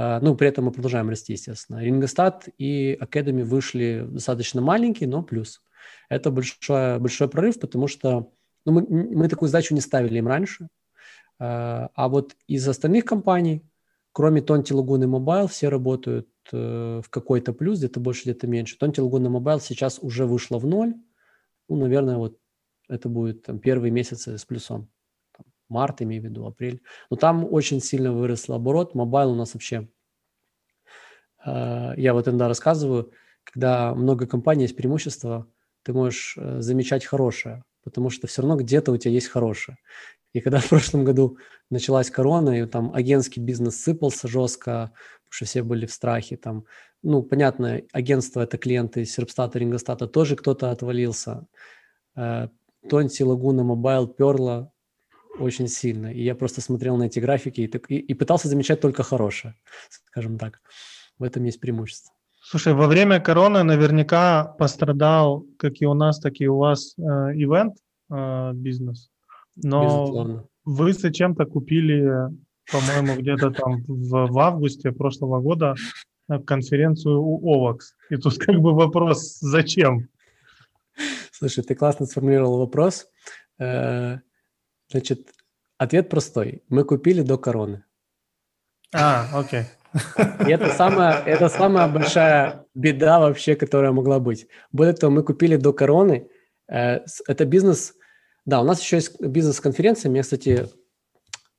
[0.00, 1.78] Э, ну, при этом мы продолжаем расти, естественно.
[1.82, 5.62] Ringostat и Academy вышли достаточно маленькие, но плюс.
[6.08, 8.32] Это большой, большой прорыв, потому что
[8.64, 10.68] ну, мы, мы такую задачу не ставили им раньше.
[11.38, 13.62] Э, а вот из остальных компаний,
[14.12, 18.76] Кроме Тонти Лагуны Mobile, все работают э, в какой-то плюс, где-то больше, где-то меньше.
[18.76, 20.94] Tonti Laguna Mobile сейчас уже вышла в ноль.
[21.68, 22.36] Ну, наверное, вот
[22.88, 24.90] это будет там, первые месяцы с плюсом.
[25.70, 26.82] Март, имею в виду, апрель.
[27.08, 28.94] Но там очень сильно вырос оборот.
[28.94, 29.88] Mobile у нас вообще...
[31.44, 33.12] Э, я вот иногда рассказываю,
[33.44, 35.46] когда много компаний есть преимущество,
[35.82, 39.78] ты можешь э, замечать хорошее, потому что все равно где-то у тебя есть хорошее.
[40.32, 41.38] И когда в прошлом году
[41.70, 46.64] началась корона, и там агентский бизнес сыпался жестко, потому что все были в страхе, там,
[47.02, 51.46] ну, понятно, агентство– это клиенты Serpstat а, Ringostat а, тоже кто-то отвалился.
[52.16, 52.48] Э,
[52.88, 54.72] Tonti Laguna Mobile перла
[55.38, 56.12] очень сильно.
[56.12, 59.54] И я просто смотрел на эти графики и, и, и пытался замечать только хорошее,
[59.88, 60.60] скажем так.
[61.18, 62.14] В этом есть преимущество.
[62.42, 67.02] Слушай, во время короны наверняка пострадал, как и у нас, так и у вас, э,
[67.02, 67.76] ивент
[68.10, 69.10] э, бизнес.
[69.56, 70.44] Но Безусловно.
[70.64, 72.08] вы зачем-то купили,
[72.72, 75.74] по-моему, где-то там в, в августе прошлого года
[76.46, 77.78] конференцию у OVAX.
[78.10, 80.08] И тут как бы вопрос, зачем?
[81.32, 83.06] Слушай, ты классно сформулировал вопрос.
[84.90, 85.32] Значит,
[85.78, 86.62] ответ простой.
[86.68, 87.84] Мы купили до короны.
[88.92, 89.64] А, окей.
[90.46, 94.46] И это самая, это самая большая беда вообще, которая могла быть.
[94.72, 96.28] Более того, мы купили до короны.
[96.68, 97.94] Э, это бизнес
[98.44, 100.10] да, у нас еще есть бизнес-конференция.
[100.10, 100.68] Мне, кстати,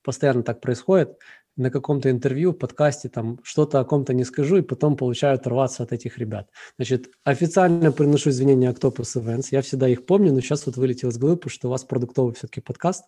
[0.04, 1.18] постоянно так происходит.
[1.62, 5.94] На каком-то интервью, подкасте, там что-то о ком-то не скажу, и потом получаю оторваться от
[5.94, 6.50] этих ребят.
[6.78, 9.48] Значит, официально приношу извинения Octopus Events.
[9.52, 12.34] Я всегда их помню, но сейчас вот вылетел из головы, потому что у вас продуктовый
[12.34, 13.06] все-таки подкаст.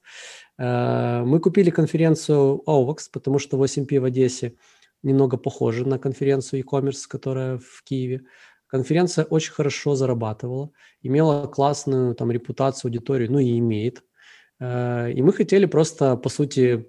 [0.58, 4.56] Э, мы купили конференцию OVAX, потому что 8P в Одессе
[5.02, 8.22] немного похожа на конференцию e-commerce, которая в Киеве.
[8.68, 14.04] Конференция очень хорошо зарабатывала, имела классную там репутацию, аудиторию, ну и имеет.
[14.60, 16.88] Э, и мы хотели просто, по сути,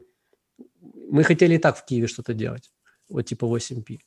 [1.15, 2.73] мы хотели и так в Киеве что-то делать,
[3.09, 3.99] вот типа 8P.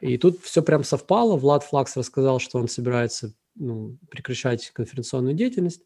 [0.00, 1.36] И тут все прям совпало.
[1.36, 5.82] Влад Флакс рассказал, что он собирается ну, прекращать конференционную деятельность.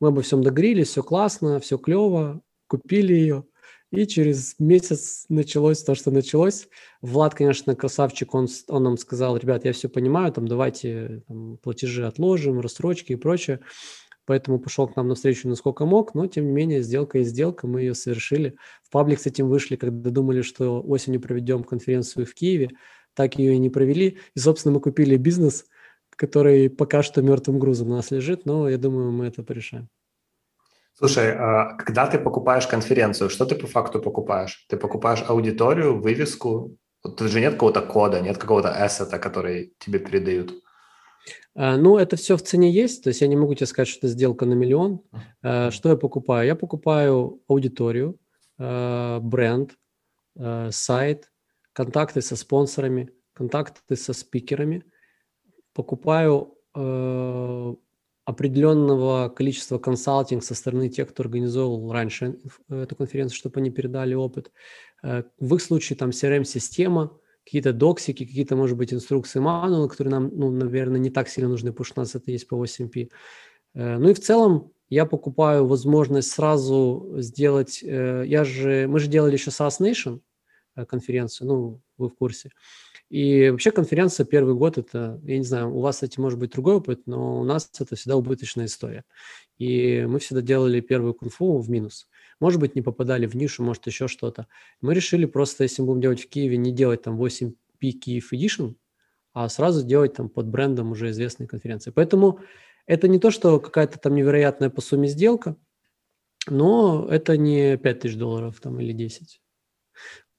[0.00, 3.46] Мы обо всем договорились, все классно, все клево, купили ее.
[3.90, 6.68] И через месяц началось то, что началось.
[7.00, 12.06] Влад, конечно, красавчик, он, он нам сказал, ребят, я все понимаю, там давайте там, платежи
[12.06, 13.60] отложим, рассрочки и прочее.
[14.32, 17.82] Поэтому пошел к нам навстречу насколько мог, но тем не менее сделка и сделка, мы
[17.82, 18.56] ее совершили.
[18.82, 22.70] В паблик с этим вышли, когда думали, что осенью проведем конференцию в Киеве,
[23.12, 24.16] так ее и не провели.
[24.34, 25.66] И, собственно, мы купили бизнес,
[26.16, 29.90] который пока что мертвым грузом у нас лежит, но я думаю, мы это порешаем.
[30.94, 34.64] Слушай, а когда ты покупаешь конференцию, что ты по факту покупаешь?
[34.70, 36.78] Ты покупаешь аудиторию, вывеску?
[37.02, 40.54] Тут же нет какого-то кода, нет какого-то эссета, который тебе передают.
[41.54, 44.06] А, ну, это все в цене есть, то есть я не могу тебе сказать, что
[44.06, 45.02] это сделка на миллион.
[45.42, 46.46] А, что я покупаю?
[46.46, 48.18] Я покупаю аудиторию,
[48.58, 49.76] бренд,
[50.70, 51.32] сайт,
[51.72, 54.84] контакты со спонсорами, контакты со спикерами.
[55.74, 56.56] Покупаю
[58.24, 64.52] определенного количества консалтинг со стороны тех, кто организовывал раньше эту конференцию, чтобы они передали опыт.
[65.02, 70.50] В их случае там CRM-система, какие-то доксики, какие-то, может быть, инструкции, мануалы, которые нам, ну,
[70.50, 73.10] наверное, не так сильно нужны, потому что у нас это есть по 8P.
[73.74, 79.08] Э, ну и в целом я покупаю возможность сразу сделать, э, я же, мы же
[79.08, 80.20] делали еще SaaS Nation
[80.86, 82.50] конференцию, ну, вы в курсе.
[83.12, 86.76] И вообще конференция первый год это, я не знаю, у вас, кстати, может быть другой
[86.76, 89.04] опыт, но у нас это всегда убыточная история.
[89.58, 92.08] И мы всегда делали первую кунфу в минус.
[92.42, 94.48] Может быть, не попадали в нишу, может, еще что-то.
[94.80, 98.32] Мы решили просто, если мы будем делать в Киеве, не делать там 8 P Киев
[98.32, 98.74] Edition,
[99.32, 101.92] а сразу делать там под брендом уже известной конференции.
[101.92, 102.40] Поэтому
[102.86, 105.54] это не то, что какая-то там невероятная по сумме сделка,
[106.48, 109.40] но это не 5 тысяч долларов там или 10.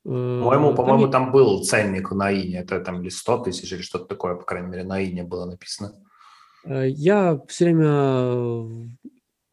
[0.03, 4.07] По-моему, э, по-моему, там был ценник на Ине, это там или 100 тысяч, или что-то
[4.07, 5.93] такое, по крайней мере, на Ине было написано.
[6.65, 8.73] Э, я все время э,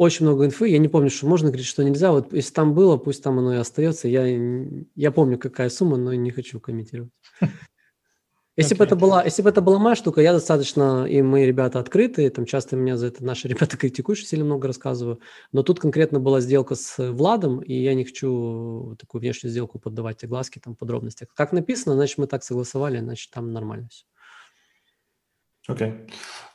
[0.00, 2.10] очень много инфы, я не помню, что можно говорить, что нельзя.
[2.10, 4.08] Вот если там было, пусть там оно и остается.
[4.08, 4.24] Я,
[4.94, 7.12] я помню, какая сумма, но не хочу комментировать.
[8.56, 8.78] Если okay.
[8.78, 12.30] бы это была, если бы это была моя штука, я достаточно, и мои ребята открытые,
[12.30, 15.20] там часто меня за это наши ребята критикуют, что сильно много рассказываю,
[15.52, 20.18] но тут конкретно была сделка с Владом, и я не хочу такую внешнюю сделку поддавать
[20.18, 21.26] те глазки, там, подробности.
[21.34, 24.04] Как написано, значит, мы так согласовали, значит, там нормально все.
[25.68, 25.88] Окей.
[25.88, 26.10] Okay.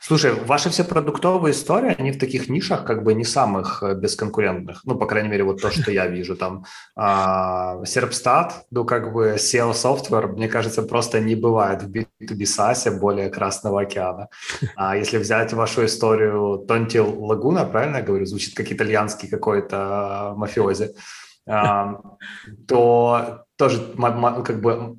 [0.06, 4.82] Слушай, ваши все продуктовые истории, они в таких нишах как бы не самых э, бесконкурентных.
[4.84, 6.36] Ну, по крайней мере, вот то, что я вижу.
[6.36, 6.64] Там
[6.94, 12.88] а, Серпстат, ну, как бы SEO software, мне кажется, просто не бывает в B2B SaaS
[13.00, 14.28] более Красного океана.
[14.76, 20.94] А если взять вашу историю Тонти Лагуна, правильно я говорю, звучит как итальянский какой-то мафиози,
[21.48, 22.00] а,
[22.68, 23.80] то тоже
[24.44, 24.96] как бы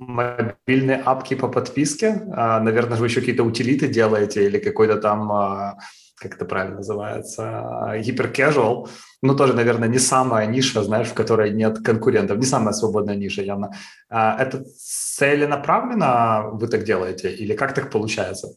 [0.00, 2.22] мобильные апки по подписке.
[2.32, 5.78] А, наверное, вы еще какие-то утилиты делаете или какой-то там, а,
[6.16, 8.88] как это правильно называется, гиперкэжуал.
[9.22, 13.42] Ну, тоже, наверное, не самая ниша, знаешь, в которой нет конкурентов, не самая свободная ниша
[13.42, 13.72] явно.
[14.08, 18.56] Это целенаправленно вы так делаете или как так получается?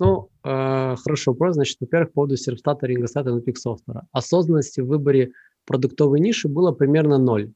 [0.00, 1.54] Ну, э, хороший вопрос.
[1.54, 4.06] Значит, во-первых, по поводу сервстата, рингостата и софтвера.
[4.12, 5.32] Осознанности в выборе
[5.66, 7.52] продуктовой ниши было примерно ноль.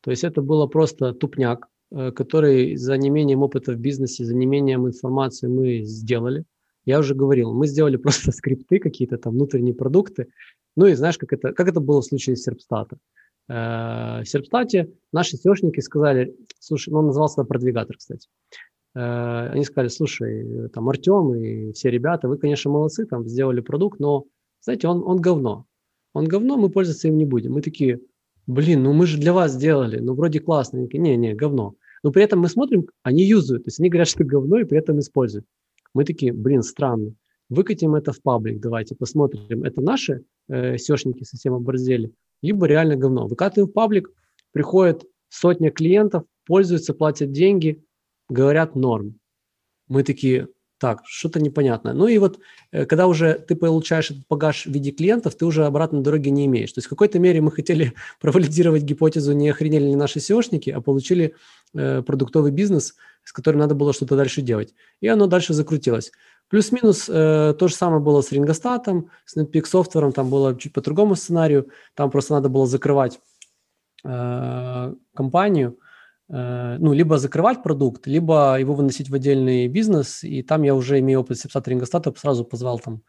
[0.00, 4.86] То есть это было просто тупняк, э, который за неимением опыта в бизнесе, за неимением
[4.86, 6.44] информации мы сделали.
[6.84, 10.28] Я уже говорил, мы сделали просто скрипты, какие-то там внутренние продукты.
[10.76, 12.98] Ну и знаешь, как это, как это было в случае Серпстата.
[13.48, 18.28] Э, в Серпстате наши SEOшники сказали, слушай, ну он назывался продвигатор, кстати.
[18.94, 24.00] Э, они сказали, слушай, там Артем и все ребята, вы, конечно, молодцы, там сделали продукт,
[24.00, 24.24] но,
[24.60, 25.66] знаете, он, он говно.
[26.14, 27.52] Он говно, мы пользоваться им не будем.
[27.52, 28.00] Мы такие,
[28.48, 30.78] блин, ну мы же для вас сделали, ну вроде классно.
[30.92, 31.74] Не, не, говно.
[32.02, 34.78] Но при этом мы смотрим, они юзают, то есть они говорят, что говно и при
[34.78, 35.46] этом используют.
[35.94, 37.14] Мы такие, блин, странно.
[37.48, 43.26] Выкатим это в паблик, давайте посмотрим, это наши э, сешники совсем оборзели, либо реально говно.
[43.26, 44.10] Выкатываем в паблик,
[44.52, 47.82] приходит сотня клиентов, пользуются, платят деньги,
[48.28, 49.18] говорят норм.
[49.88, 50.48] Мы такие,
[50.78, 51.92] так, что-то непонятное.
[51.92, 52.38] Ну и вот,
[52.72, 56.46] э, когда уже ты получаешь этот багаж в виде клиентов, ты уже обратной дороги не
[56.46, 56.72] имеешь.
[56.72, 60.80] То есть в какой-то мере мы хотели провалидировать гипотезу, не охренели ли наши SEOшники, а
[60.80, 61.34] получили
[61.74, 64.74] э, продуктовый бизнес, с которым надо было что-то дальше делать.
[65.00, 66.12] И оно дальше закрутилось.
[66.48, 70.80] Плюс-минус э, то же самое было с Рингостатом, с Netpeak софтвером, там было чуть по
[70.80, 73.20] другому сценарию, там просто надо было закрывать
[74.04, 75.76] э, компанию,
[76.30, 81.20] ну, либо закрывать продукт, либо его выносить в отдельный бизнес, и там я уже имею
[81.20, 83.02] опыт сепсата рингостата, сразу позвал там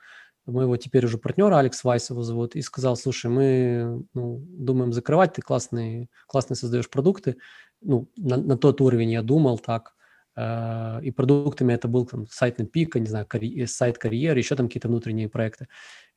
[0.46, 5.34] моего теперь уже партнера, Алекс Вайс его зовут, и сказал, слушай, мы ну, думаем закрывать,
[5.34, 7.36] ты классный, классный создаешь продукты,
[7.82, 9.99] ну, на, на тот уровень я думал так, э,
[10.38, 13.66] и продуктами это был там сайт на пика, не знаю, карь...
[13.68, 15.68] сайт карьеры, еще там какие-то внутренние проекты.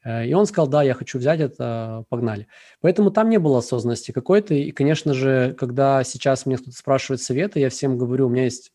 [0.05, 2.47] Э, и он сказал, да, я хочу взять это, погнали.
[2.81, 4.55] Поэтому там не было осознанности какой-то.
[4.55, 8.73] И, конечно же, когда сейчас мне кто-то спрашивает советы, я всем говорю, у меня есть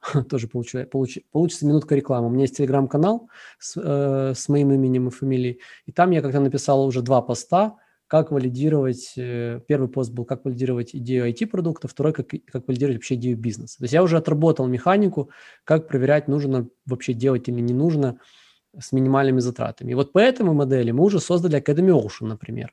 [0.28, 2.28] тоже получу, получ, получится минутка рекламы.
[2.28, 3.28] У меня есть телеграм-канал
[3.58, 5.60] с, э, с моим именем и фамилией.
[5.86, 7.76] И там я как-то написал уже два поста,
[8.12, 13.14] как валидировать, э, первый пост был, как валидировать идею IT-продукта, второй, как, как валидировать вообще
[13.14, 13.78] идею бизнеса.
[13.78, 15.30] То есть я уже отработал механику,
[15.64, 18.18] как проверять, нужно вообще делать или не нужно–
[18.78, 19.92] с минимальными затратами.
[19.92, 22.72] И вот по этой модели мы уже создали Academy Ocean, например.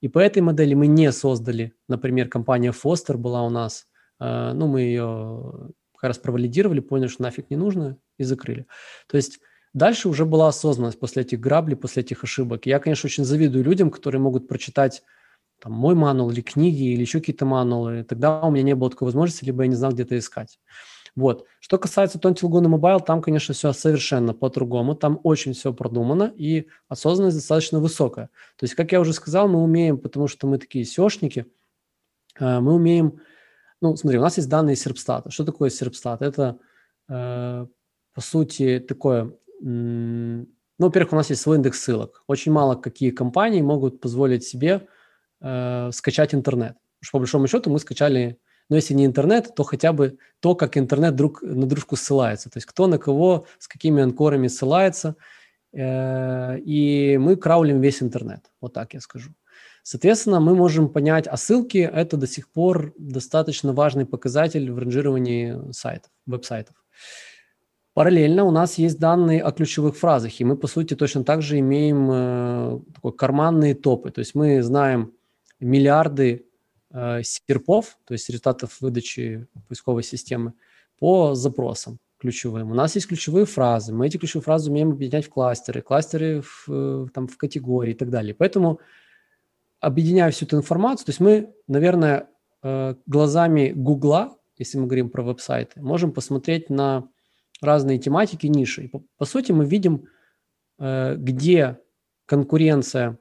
[0.00, 3.86] И по этой модели мы не создали, например, компания Foster была у нас,
[4.18, 8.66] э, ну, мы ее как раз провалидировали, поняли, что нафиг не нужно, и закрыли.
[9.06, 9.40] То есть
[9.72, 12.66] дальше уже была осознанность после этих граблей, после этих ошибок.
[12.66, 15.02] Я, конечно, очень завидую людям, которые могут прочитать
[15.60, 18.04] там, мой манул или книги, или еще какие-то манулы.
[18.04, 20.58] Тогда у меня не было такой возможности, либо я не знал, где это искать.
[21.16, 21.46] Вот.
[21.60, 24.94] Что касается Tontil Laguna Mobile, там, конечно, все совершенно по-другому.
[24.94, 28.30] Там очень все продумано и осознанность достаточно высокая.
[28.56, 31.46] То есть, как я уже сказал, мы умеем, потому что мы такие SEOшники,
[32.38, 33.20] э, мы умеем...
[33.82, 35.30] Ну, смотри, у нас есть данные Серпстата.
[35.30, 36.22] Что такое Серпстат?
[36.22, 36.58] Это,
[37.08, 37.66] э,
[38.14, 39.32] по сути, такое...
[39.60, 40.46] Ну,
[40.78, 42.22] во-первых, у нас есть свой индекс ссылок.
[42.26, 44.86] Очень мало какие компании могут позволить себе
[45.40, 46.72] э, скачать интернет.
[46.72, 48.38] Потому что, по большому счету, мы скачали
[48.70, 52.48] но если не интернет, то хотя бы то, как интернет друг на дружку ссылается.
[52.50, 55.16] То есть кто на кого, с какими анкорами ссылается.
[55.72, 59.30] Э, и мы краулим весь интернет, вот так я скажу.
[59.82, 65.72] Соответственно, мы можем понять, а ссылки– это до сих пор достаточно важный показатель в ранжировании
[65.72, 66.76] сайтов, веб-сайтов.
[67.92, 71.58] Параллельно у нас есть данные о ключевых фразах, и мы, по сути, точно так же
[71.58, 74.10] имеем э, такой карманные топы.
[74.12, 75.12] То есть мы знаем
[75.58, 76.46] миллиарды
[76.92, 80.52] э, серпов, то есть результатов выдачи поисковой системы,
[81.00, 82.70] по запросам ключевым.
[82.70, 86.66] У нас есть ключевые фразы, мы эти ключевые фразы умеем объединять в кластеры, кластеры в,
[86.68, 88.34] э, там, в категории и так далее.
[88.34, 88.78] Поэтому,
[89.80, 92.28] объединяя всю эту информацию, то есть мы, наверное,
[92.62, 97.08] э, глазами Гугла, если мы говорим про веб-сайты, можем посмотреть на
[97.60, 98.84] разные тематики, ниши.
[98.84, 100.06] И по, по сути, мы видим,
[100.78, 101.78] э, где
[102.26, 103.18] конкуренция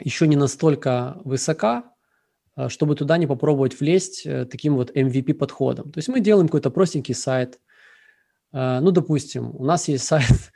[0.00, 1.92] еще не настолько высока,
[2.54, 5.90] а, чтобы туда не попробовать влезть э, таким вот MVP-подходом.
[5.90, 7.60] То есть мы делаем какой-то простенький сайт.
[8.52, 10.52] А, ну, допустим, у нас есть сайт,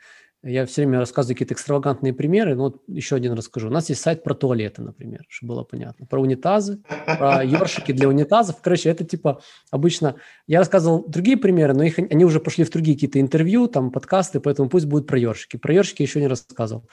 [0.47, 3.67] я все время рассказываю какие-то экстравагантные примеры, но вот еще один расскажу.
[3.67, 6.05] У нас есть сайт про туалеты, например, чтобы было понятно.
[6.05, 8.57] Про унитазы, про ёршики для унитазов.
[8.61, 9.41] Короче, это типа
[9.71, 10.15] обычно...
[10.47, 14.39] Я рассказывал другие примеры, но их, они уже пошли в другие какие-то интервью, там, подкасты,
[14.39, 15.57] поэтому пусть будет про ёршики.
[15.57, 16.87] Про ёршики еще не рассказывал.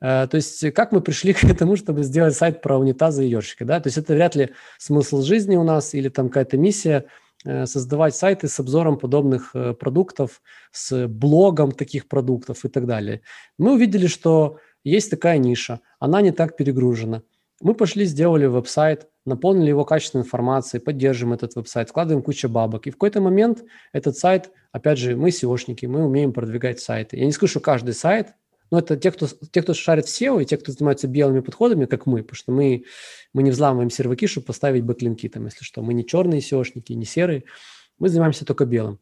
[0.00, 3.64] Э, то есть как мы пришли к тому, чтобы сделать сайт про унитазы и ёршики,
[3.64, 3.80] да?
[3.80, 7.06] То есть это вряд ли смысл жизни у нас или там какая-то миссия–
[7.44, 13.22] создавать сайты с обзором подобных э, продуктов, с блогом таких продуктов и так далее.
[13.58, 17.22] Мы увидели, что есть такая ниша, она не так перегружена.
[17.60, 22.86] Мы пошли, сделали веб-сайт, наполнили его качественной информацией, поддержим этот веб-сайт, вкладываем кучу бабок.
[22.86, 27.16] И в какой-то момент этот сайт, опять же, мы SEOшники, мы умеем продвигать сайты.
[27.16, 28.34] Я не скажу, что каждый сайт
[28.70, 31.86] но это те, кто, те, кто шарит в SEO, и те, кто занимаются белыми подходами,
[31.86, 32.84] как мы, потому что мы,
[33.32, 35.82] мы не взламываем серваки, чтобы поставить бэклинки там, если что.
[35.82, 37.44] Мы не черные SEOшники, не серые,
[37.98, 38.98] мы занимаемся только белым.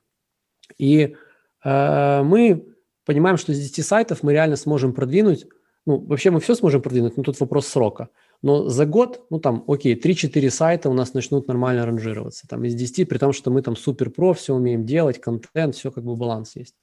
[0.79, 1.17] И
[1.64, 2.67] э, мы
[3.05, 5.47] понимаем, что из 10 сайтов мы реально сможем продвинуть,
[5.87, 8.09] ну, вообще мы все сможем продвинуть, но тут вопрос срока.
[8.43, 12.47] Но за год, ну, там, окей, 3-4 сайта у нас начнут нормально ранжироваться.
[12.49, 15.91] Там из 10, при том, что мы там супер про, все умеем делать, контент, все
[15.91, 16.75] как бы баланс есть.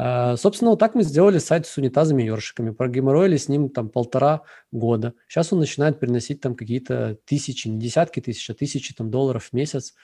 [0.00, 3.88] А, собственно, вот так мы сделали сайт с унитазами и ёршиками, прогеморроили с ним там
[3.88, 5.14] полтора года.
[5.26, 9.52] Сейчас он начинает приносить там какие-то тысячи, не десятки тысяч, а тысячи там долларов в
[9.52, 9.94] месяц.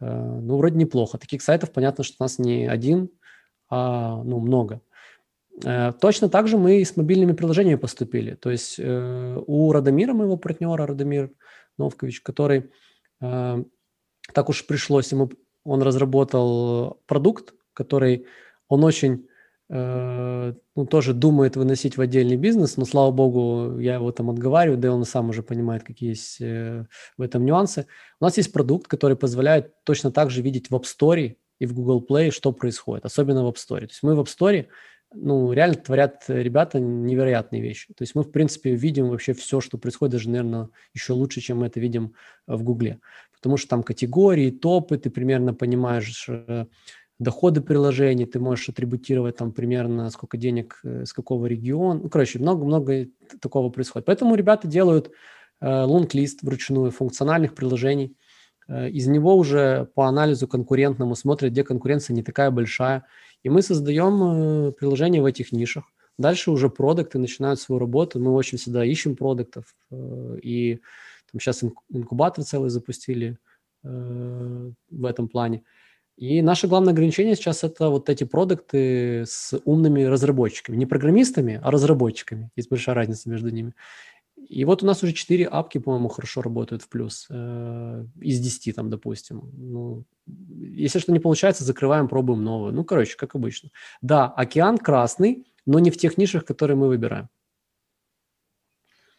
[0.00, 1.16] А, ну, вроде неплохо.
[1.16, 3.08] Таких сайтов, понятно, что у нас не один,
[3.70, 4.82] а ну, много.
[5.64, 8.34] А, точно так же мы и с мобильными приложениями поступили.
[8.34, 11.30] То есть э, у Радомира, моего партнера, Радомир
[11.78, 12.70] Новкович, который
[13.18, 15.30] так уж пришлось ему,
[15.64, 18.26] он разработал продукт, который,
[18.68, 19.27] он очень э,
[19.70, 24.88] ну, тоже думает выносить в отдельный бизнес, но, слава богу, я его там отговариваю, да
[24.88, 26.86] и он сам уже понимает, какие есть э,
[27.18, 27.86] в этом нюансы.
[28.18, 31.74] У нас есть продукт, который позволяет точно так же видеть в App Store и в
[31.74, 33.80] Google Play, что происходит, особенно в App Store.
[33.80, 34.66] То есть мы в App Store
[35.12, 37.92] ну, реально творят ребята невероятные вещи.
[37.94, 41.58] То есть мы, в принципе, видим вообще все, что происходит, даже, наверное, еще лучше, чем
[41.58, 42.14] мы это видим
[42.46, 43.00] в Гугле.
[43.34, 46.66] Потому что там категории, топы, ты примерно понимаешь э,
[47.18, 52.00] доходы приложений, ты можешь атрибутировать там примерно сколько денег, э, с какого региона.
[52.02, 53.08] Ну, короче, много-много
[53.40, 54.06] такого происходит.
[54.06, 55.10] Поэтому ребята делают
[55.60, 58.16] э, лонг-лист вручную функциональных приложений.
[58.68, 63.04] Э, из него уже по анализу конкурентному смотрят, где конкуренция не такая большая.
[63.42, 65.84] И мы создаем приложения в этих нишах.
[66.18, 68.20] Дальше уже продукты начинают свою работу.
[68.20, 69.76] Мы очень всегда ищем продуктов.
[70.42, 70.80] И
[71.30, 73.38] там сейчас инкубатор целый запустили
[73.84, 75.62] в этом плане.
[76.18, 80.76] И наше главное ограничение сейчас это вот эти продукты с умными разработчиками.
[80.76, 82.50] Не программистами, а разработчиками.
[82.56, 83.72] Есть большая разница между ними.
[84.48, 87.28] И вот у нас уже 4 апки, по-моему, хорошо работают в плюс.
[87.30, 89.48] Э, из 10 там, допустим.
[89.56, 90.06] Ну,
[90.58, 92.72] если что не получается, закрываем, пробуем новую.
[92.72, 93.70] Ну, короче, как обычно.
[94.02, 97.28] Да, океан красный, но не в тех нишах, которые мы выбираем.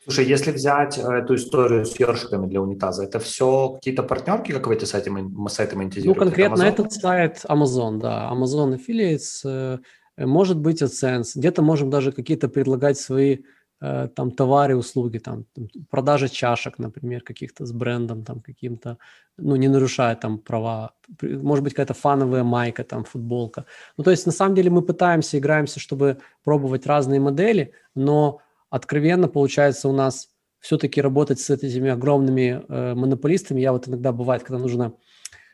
[0.10, 4.66] Слушай, если взять э, эту историю с ёршиками для унитаза, это все какие-то партнерки, как
[4.66, 6.20] вы эти сайтами, сайты монетизируете?
[6.20, 8.28] Ну, конкретно это этот сайт Amazon, да.
[8.34, 9.78] Amazon Affiliates, э,
[10.26, 11.36] может быть AdSense.
[11.36, 13.38] Где-то можем даже какие-то предлагать свои
[13.82, 15.46] э, там товары, услуги, там,
[15.92, 18.98] продажа чашек, например, каких-то с брендом там каким-то,
[19.38, 20.94] ну, не нарушая там права.
[21.22, 23.66] Может быть, какая-то фановая майка, там, футболка.
[23.98, 29.28] Ну, то есть, на самом деле, мы пытаемся, играемся, чтобы пробовать разные модели, но откровенно
[29.28, 33.62] получается у нас все-таки работать с этими огромными э, монополистами.
[33.62, 34.94] Я вот иногда бывает, когда нужно,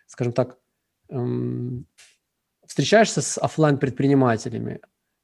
[0.08, 0.58] скажем так,
[1.10, 1.86] эм,
[2.66, 4.82] встречаешься с офлайн предпринимателями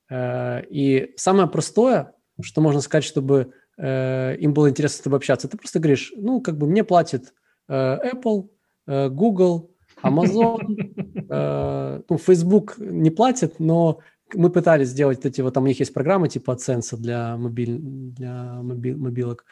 [0.10, 5.48] э, и самое простое, что можно сказать, чтобы э, им было интересно с тобой общаться,
[5.48, 7.34] ты просто говоришь, ну, как бы мне платит
[7.68, 8.50] э, Apple,
[8.88, 9.72] э, Google,
[10.04, 10.60] Amazon,
[11.30, 14.00] э, ну, Facebook не платит, но
[14.36, 18.62] мы пытались сделать эти вот, там у них есть программы типа AdSense для, мобиль, для
[18.62, 19.46] мобил, мобилок,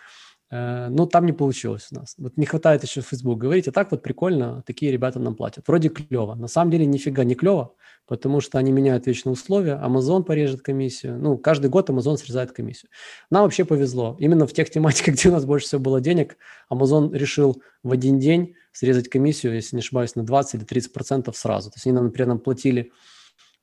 [0.52, 2.16] э, но там не получилось у нас.
[2.18, 5.68] Вот не хватает еще Facebook говорить, а так вот прикольно, такие ребята нам платят.
[5.68, 7.76] Вроде клево, на самом деле нифига не клево,
[8.08, 12.90] потому что они меняют вечно условия, Amazon порежет комиссию, ну, каждый год Amazon срезает комиссию.
[13.30, 14.18] Нам вообще повезло.
[14.20, 16.38] Именно в тех тематиках, где у нас больше всего было денег,
[16.72, 21.38] Amazon решил в один день срезать комиссию, если не ошибаюсь, на 20 или 30 процентов
[21.38, 21.70] сразу.
[21.70, 22.92] То есть они нам, например, нам платили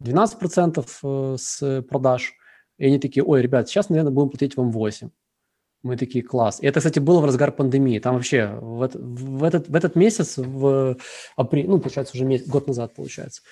[0.02, 2.34] 12% э, с продаж.
[2.78, 5.10] И они такие, ой, ребят, сейчас, наверное, будем платить вам 8.
[5.82, 6.60] Мы такие, класс.
[6.60, 7.98] И это, кстати, было в разгар пандемии.
[7.98, 10.96] Там вообще в, в, этот, в этот месяц, в
[11.36, 13.42] апреле, ну, получается, уже месяц, год назад, получается,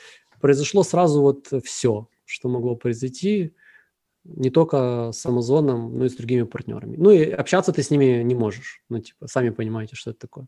[0.40, 3.55] произошло сразу вот все, что могло произойти
[4.24, 6.97] не только с Амазоном, но и с другими партнерами.
[6.97, 8.82] Ну и общаться ты с ними не можешь.
[8.88, 10.47] Ну, типа, сами понимаете, что это такое.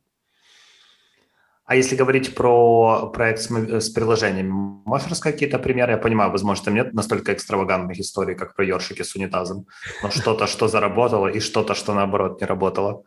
[1.66, 4.50] А если говорить про проект с, с приложениями,
[4.86, 5.92] можешь рассказать какие-то примеры?
[5.92, 9.66] Я понимаю, возможно, там нет настолько экстравагантных историй, как про ёршики с унитазом,
[10.00, 13.02] но что-то, что заработало, и что-то, что наоборот не работало.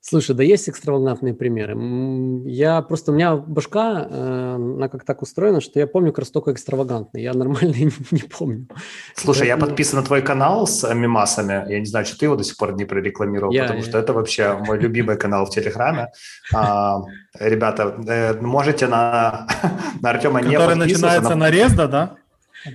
[0.00, 1.76] Слушай, да есть экстравагантные примеры.
[2.48, 6.30] Я просто, у меня башка, э, она как так устроена, что я помню как раз
[6.30, 7.22] только экстравагантный.
[7.22, 8.68] Я нормально не, не помню.
[9.16, 9.60] Слушай, Поэтому...
[9.60, 11.64] я подписан на твой канал с мимасами.
[11.68, 13.84] Я не знаю, что ты его до сих пор не прорекламировал, я, потому я...
[13.84, 16.08] что это вообще мой любимый канал в Телеграме.
[16.54, 17.00] А,
[17.38, 19.48] ребята, э, можете на,
[20.00, 22.16] на Артема не Который начинается на резда, да?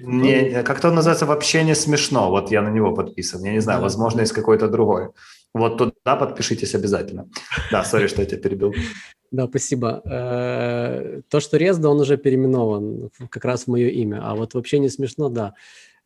[0.01, 2.29] Не, как-то он называется «Вообще не смешно».
[2.29, 3.43] Вот я на него подписан.
[3.43, 5.09] Я не знаю, возможно, есть какой-то другой.
[5.53, 7.29] Вот туда подпишитесь обязательно.
[7.71, 8.73] Да, сори, что я тебя перебил.
[9.31, 10.03] Да, спасибо.
[10.05, 14.77] Э, то, что Резда, он уже переименован как раз в мое имя, а вот вообще
[14.77, 15.55] не смешно, да.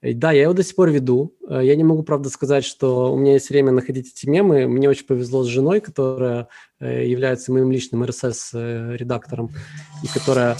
[0.02, 1.36] Да, я его до сих пор веду.
[1.50, 4.66] Э, я не могу, правда, сказать, что у меня есть время находить эти мемы.
[4.66, 6.48] Мне очень повезло с женой, которая
[6.80, 9.50] э, является моим личным RSS-редактором
[10.04, 10.56] и которая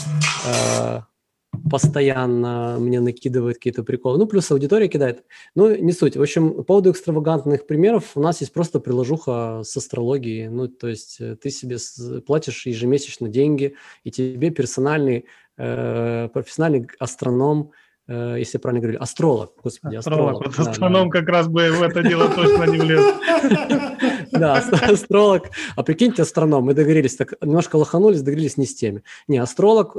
[1.70, 4.18] постоянно мне накидывает какие-то приколы.
[4.18, 5.24] Ну, плюс аудитория кидает.
[5.56, 6.18] Ну, не суть.
[6.18, 10.48] В общем, по поводу экстравагантных примеров у нас есть просто приложуха с астрологией.
[10.50, 11.78] Ну, то есть э, ты себе
[12.26, 15.26] платишь ежемесячно деньги, и тебе персональный,
[15.58, 17.72] э, профессиональный астроном
[18.08, 20.36] если я правильно говорю, астролог, господи, астролог.
[20.36, 20.58] астролог.
[20.58, 21.20] Вот астроном да.
[21.20, 23.04] как раз бы в это дело точно не влез.
[24.32, 25.50] Да, астролог.
[25.76, 29.04] А прикиньте, астроном, мы договорились, так немножко лоханулись, договорились не с теми.
[29.28, 29.96] Не, астролог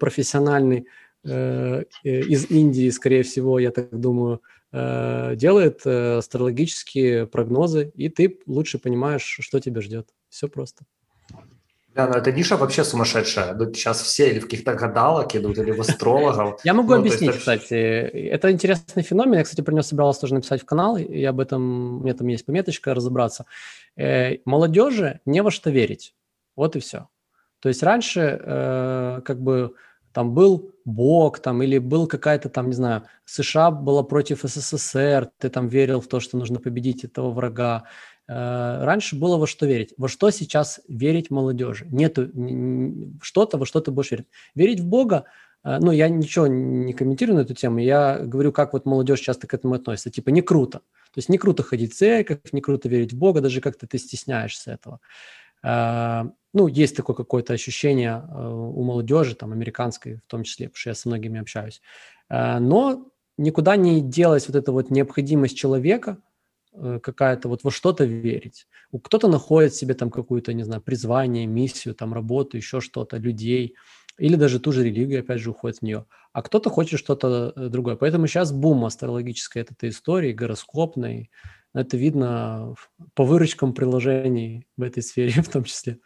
[0.00, 0.86] профессиональный,
[1.26, 4.42] Э, э, из Индии, скорее всего, я так думаю,
[4.72, 10.08] э, делает астрологические прогнозы, и ты лучше понимаешь, что тебя ждет.
[10.28, 10.84] Все просто.
[11.96, 13.54] Да, но эта ниша вообще сумасшедшая.
[13.54, 16.60] Тут сейчас все или в каких-то гадалок идут, или в астрологов.
[16.62, 17.74] Я могу ну, объяснить, есть, кстати.
[17.74, 19.38] Это интересный феномен.
[19.38, 22.26] Я, кстати, про него собирался тоже написать в канал, и об этом, у меня там
[22.26, 23.46] есть пометочка, разобраться.
[23.96, 26.14] Э, молодежи не во что верить.
[26.54, 27.08] Вот и все.
[27.60, 29.72] То есть раньше э, как бы
[30.12, 35.48] там был Бог, там, или был какая-то там, не знаю, США была против СССР, ты
[35.48, 37.84] там верил в то, что нужно победить этого врага.
[38.28, 39.94] Э, раньше было во что верить.
[39.96, 41.86] Во что сейчас верить молодежи?
[41.90, 42.28] Нету
[43.22, 44.26] что-то, во что ты будешь верить.
[44.54, 45.24] Верить в Бога,
[45.64, 49.46] э, ну, я ничего не комментирую на эту тему, я говорю, как вот молодежь часто
[49.46, 50.10] к этому относится.
[50.10, 50.78] Типа, не круто.
[50.78, 53.98] То есть не круто ходить в церковь, не круто верить в Бога, даже как-то ты
[53.98, 55.00] стесняешься этого.
[55.62, 60.90] Э, ну, есть такое какое-то ощущение у молодежи, там, американской в том числе, потому что
[60.90, 61.82] я со многими общаюсь.
[62.30, 66.18] Но никуда не делась вот эта вот необходимость человека–
[67.02, 68.66] какая-то вот во что-то верить.
[68.90, 73.76] У Кто-то находит себе там какую-то, не знаю, призвание, миссию, там работу, еще что-то, людей,
[74.18, 76.06] или даже ту же религию, опять же, уходит в нее.
[76.32, 77.96] А кто-то хочет что-то э, другое.
[77.96, 81.30] Поэтому сейчас бум астрологической этой истории, гороскопной.
[81.74, 82.74] Это видно
[83.14, 85.98] по выручкам приложений в этой сфере в том числе.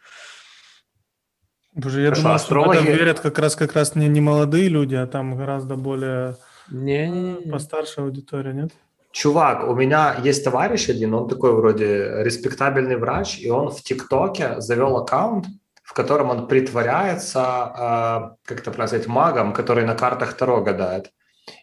[1.73, 2.77] Боже, я Хорошо, думал, астрологи...
[2.77, 5.75] что в это верят как раз как раз не, не молодые люди, а там гораздо
[5.75, 6.35] более
[6.69, 7.51] не, не, не.
[7.51, 8.71] постарше аудитория, нет?
[9.11, 14.61] Чувак, у меня есть товарищ один, он такой вроде респектабельный врач, и он в ТикТоке
[14.61, 15.47] завел аккаунт,
[15.83, 21.11] в котором он притворяется, э, как это правильно сказать, магом, который на картах Таро гадает.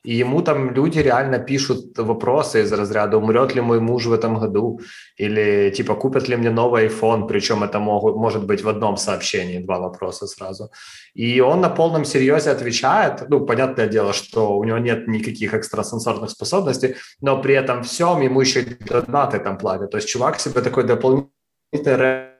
[0.05, 4.39] И ему там люди реально пишут вопросы из разряда, умрет ли мой муж в этом
[4.39, 4.81] году,
[5.17, 9.59] или типа купят ли мне новый iPhone, причем это могут, может быть в одном сообщении,
[9.59, 10.71] два вопроса сразу.
[11.15, 16.31] И он на полном серьезе отвечает, ну, понятное дело, что у него нет никаких экстрасенсорных
[16.31, 19.91] способностей, но при этом всем ему еще и донаты там платят.
[19.91, 22.38] То есть чувак себе такой дополнительный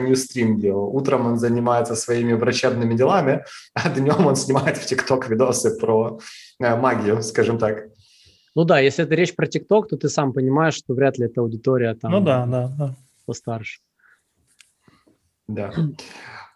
[0.00, 0.94] ньюстрим делал.
[0.94, 3.44] Утром он занимается своими врачебными делами,
[3.74, 6.18] а днем он снимает в ТикТок видосы про
[6.60, 7.84] э, магию, скажем так.
[8.54, 11.40] Ну да, если это речь про ТикТок, то ты сам понимаешь, что вряд ли это
[11.40, 12.94] аудитория там ну, да, да, да.
[13.26, 13.80] постарше.
[15.46, 15.72] Да.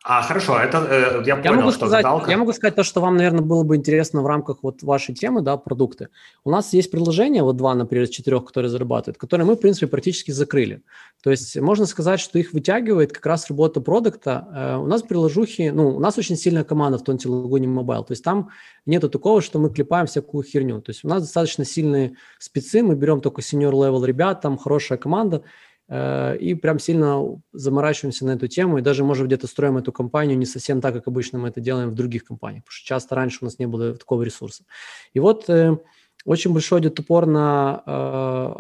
[0.06, 3.00] А, хорошо, это э, я понял, я могу что сказать, Я могу сказать то, что
[3.00, 6.08] вам, наверное, было бы интересно в рамках вот вашей темы, да, продукты.
[6.44, 9.86] У нас есть приложения, вот два, например, из четырех, которые зарабатывают, которые мы, в принципе,
[9.86, 10.82] практически закрыли.
[11.22, 14.46] То есть можно сказать, что их вытягивает как раз работа продукта.
[14.54, 18.12] Э, у нас приложухи, ну, у нас очень сильная команда в Тонте Лагуне Mobile, то
[18.12, 18.50] есть там
[18.84, 20.82] нету такого, что мы клепаем всякую херню.
[20.82, 24.98] То есть у нас достаточно сильные спецы, мы берем только senior level ребят, там хорошая
[24.98, 25.44] команда,
[25.90, 27.22] и прям сильно
[27.52, 31.08] заморачиваемся на эту тему, и даже, может, где-то строим эту компанию не совсем так, как
[31.08, 33.94] обычно мы это делаем в других компаниях, потому что часто раньше у нас не было
[33.94, 34.64] такого ресурса.
[35.12, 35.76] И вот э,
[36.24, 38.54] очень большой идет упор на э,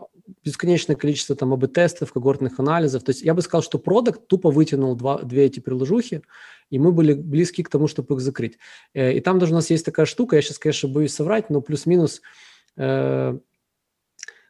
[0.44, 3.02] бесконечное количество там АБ-тестов, когортных анализов.
[3.04, 6.22] То есть я бы сказал, что продукт тупо вытянул два, две эти приложухи,
[6.70, 8.58] и мы были близки к тому, чтобы их закрыть.
[8.92, 11.62] Э, и там даже у нас есть такая штука, я сейчас, конечно, боюсь соврать, но
[11.62, 12.20] плюс-минус
[12.76, 13.38] э,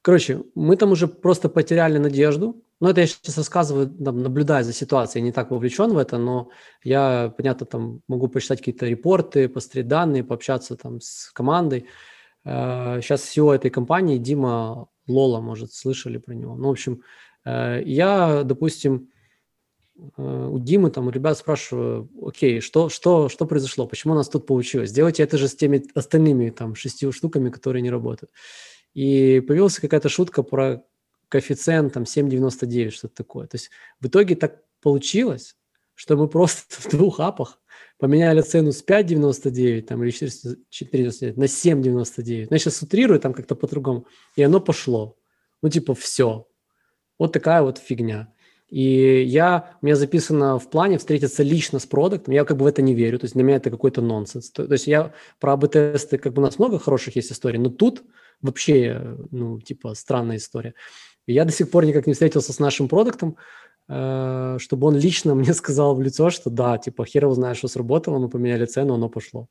[0.05, 2.63] Короче, мы там уже просто потеряли надежду.
[2.81, 6.19] Ну, это я сейчас рассказываю, там, наблюдая за ситуацией, я не так вовлечен в это,
[6.19, 6.51] но
[6.83, 11.87] я, понятно, там могу почитать какие-то репорты, посмотреть данные, пообщаться там с командой.
[12.45, 16.57] Сейчас э, всего этой компании Дима Лола, может, слышали про него.
[16.57, 17.03] Ну, в общем,
[17.45, 19.09] э, я, допустим,
[20.17, 24.29] э, у Димы, там, у ребят спрашиваю, окей, что, что, что произошло, почему у нас
[24.29, 24.91] тут получилось?
[24.91, 28.33] Сделайте это же с теми остальными там шестью штуками, которые не работают.
[28.95, 30.85] И появилась какая-то шутка про
[31.35, 33.49] коэффициент там 7,99, что-то такое.
[33.49, 33.71] То есть
[34.01, 35.57] в итоге так получилось,
[35.95, 37.61] что мы просто в двух апах
[37.99, 42.47] поменяли цену с 5,99 там, или 4,99 на 7,99.
[42.51, 44.07] Ну, я сейчас утрирую там как-то по-другому.
[44.37, 45.17] И оно пошло.
[45.61, 46.47] Ну, типа, все.
[47.19, 48.33] Вот такая вот фигня.
[48.69, 52.35] И я, у меня записано в плане встретиться лично с продуктом.
[52.35, 53.19] Я как бы в это не верю.
[53.19, 54.51] То есть для меня это какой-то нонсенс.
[54.51, 57.71] То, то есть я про АБ-тесты, как бы у нас много хороших есть историй, но
[57.71, 58.05] тут
[58.43, 60.75] вообще, ну, типа, странная история.
[61.27, 63.37] И я до сих пор никак не встретился с нашим продуктом,
[63.89, 67.69] э, чтобы он лично мне сказал в лицо, что да, типа, хер его знает, что
[67.69, 69.49] сработало, мы поменяли цену, оно пошло.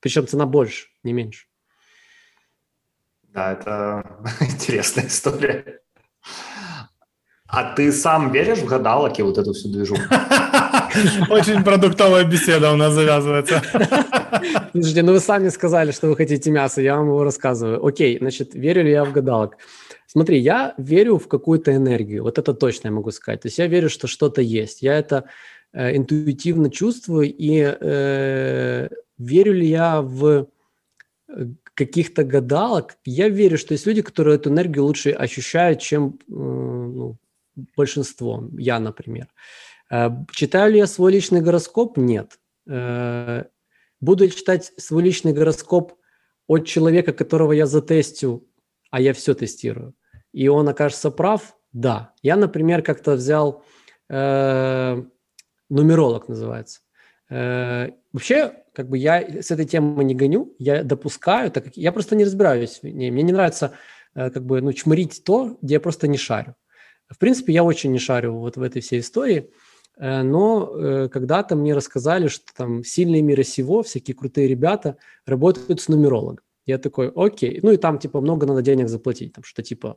[0.00, 1.46] Причем цена больше, не меньше.
[3.22, 5.80] Да, это интересная история.
[7.48, 9.94] А ты сам веришь в гадалки, вот эту всю движу?
[11.30, 13.62] Очень продуктовая беседа у нас завязывается.
[14.72, 17.84] Слушайте, ну вы сами сказали, что вы хотите мясо, я вам его рассказываю.
[17.86, 19.56] Окей, значит, верю ли я в гадалок?
[20.16, 23.42] Смотри, я верю в какую-то энергию, вот это точно я могу сказать.
[23.42, 24.80] То есть я верю, что что-то есть.
[24.80, 25.28] Я это
[25.74, 28.88] э, интуитивно чувствую, и э,
[29.18, 30.48] верю ли я в
[31.28, 36.32] э, каких-то гадалок, я верю, что есть люди, которые эту энергию лучше ощущают, чем э,
[36.32, 37.18] ну,
[37.76, 39.28] большинство, я, например.
[39.90, 41.98] Э, читаю ли я свой личный гороскоп?
[41.98, 42.38] Нет.
[42.66, 43.44] Э,
[44.00, 45.92] буду ли читать свой личный гороскоп
[46.46, 48.48] от человека, которого я затестю,
[48.90, 49.94] а я все тестирую,
[50.36, 51.56] и он окажется прав?
[51.72, 52.12] Да.
[52.22, 53.64] Я, например, как-то взял
[54.10, 55.02] э,
[55.70, 56.80] нумеролог называется.
[57.30, 61.90] Э, вообще, как бы я с этой темы не гоню, я допускаю, так как я
[61.90, 63.10] просто не разбираюсь в ней.
[63.10, 63.72] Мне не нравится
[64.14, 66.54] э, как бы, ну, чморить то, где я просто не шарю.
[67.08, 69.50] В принципе, я очень не шарю вот в этой всей истории,
[69.96, 75.80] э, но э, когда-то мне рассказали, что там сильные мира сего, всякие крутые ребята работают
[75.80, 76.44] с нумерологом.
[76.66, 77.58] Я такой, окей.
[77.62, 79.96] Ну и там типа много надо денег заплатить, там что типа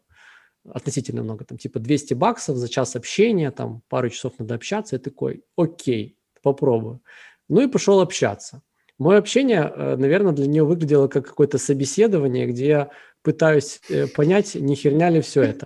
[0.68, 4.96] относительно много, там типа 200 баксов за час общения, там пару часов надо общаться.
[4.96, 7.02] Я такой, окей, попробую.
[7.48, 8.62] Ну и пошел общаться.
[8.98, 12.90] Мое общение, э, наверное, для нее выглядело как какое-то собеседование, где я
[13.22, 15.66] пытаюсь э, понять, не херня ли все это.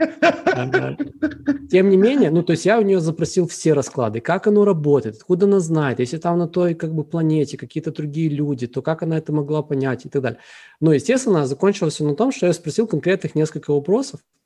[1.71, 5.15] Тем не менее, ну, то есть я у нее запросил все расклады, как оно работает,
[5.15, 9.01] откуда она знает, если там на той как бы планете какие-то другие люди, то как
[9.01, 10.39] она это могла понять и так далее.
[10.79, 14.42] Но, естественно, закончилось все на том, что я спросил конкретных несколько вопросов э,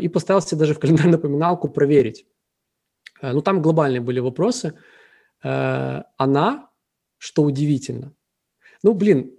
[0.00, 2.26] и поставил себе даже в календарь напоминалку проверить.
[3.22, 4.74] Ну, там глобальные были вопросы.
[5.42, 6.70] Она
[7.20, 8.14] что удивительно.
[8.82, 9.32] Ну, блин,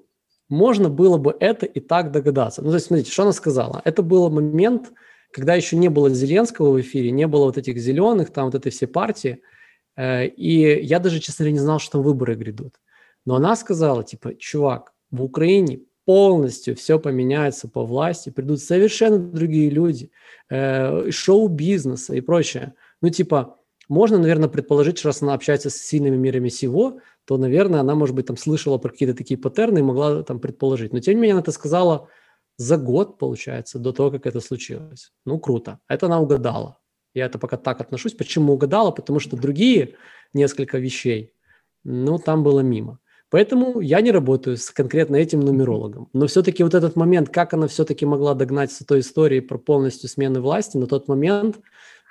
[0.47, 2.61] можно было бы это и так догадаться.
[2.61, 3.81] Ну, то есть, смотрите, что она сказала.
[3.83, 4.91] Это был момент,
[5.31, 8.71] когда еще не было Зеленского в эфире, не было вот этих зеленых, там вот этой
[8.71, 9.41] все партии,
[9.95, 12.79] э, и я даже, честно говоря, не знал, что выборы грядут.
[13.25, 19.69] Но она сказала, типа, чувак, в Украине полностью все поменяется по власти, придут совершенно другие
[19.69, 20.11] люди,
[20.49, 22.73] э, шоу-бизнеса и прочее.
[23.01, 27.81] Ну, типа, можно, наверное, предположить, что раз она общается с сильными мирами всего, то, наверное,
[27.81, 30.93] она, может быть, там слышала про какие-то такие паттерны и могла там предположить.
[30.93, 32.07] Но, тем не менее, она это сказала
[32.57, 35.11] за год, получается, до того, как это случилось.
[35.25, 35.79] Ну, круто.
[35.87, 36.77] Это она угадала.
[37.13, 38.13] Я это пока так отношусь.
[38.13, 38.91] Почему угадала?
[38.91, 39.95] Потому что другие
[40.33, 41.33] несколько вещей,
[41.83, 43.00] ну, там было мимо.
[43.31, 46.09] Поэтому я не работаю с конкретно этим нумерологом.
[46.13, 50.09] Но все-таки вот этот момент, как она все-таки могла догнать с той историей про полностью
[50.09, 51.57] смены власти, на тот момент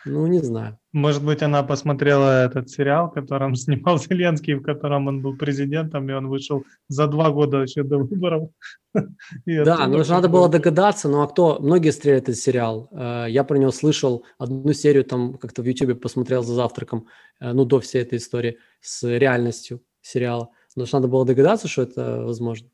[0.06, 0.78] ну, не знаю.
[0.92, 6.12] Может быть, она посмотрела этот сериал, которым снимал Зеленский, в котором он был президентом, и
[6.12, 8.48] он вышел за два года еще до выборов.
[9.46, 11.60] Да, но надо было догадаться, ну а кто?
[11.60, 12.88] Многие стреляют этот сериал.
[12.90, 17.06] Э, я про него слышал, одну серию там как-то в Ютубе посмотрел за завтраком,
[17.40, 20.48] э, ну, до всей этой истории с реальностью сериала.
[20.76, 22.68] Но надо было догадаться, что это возможно.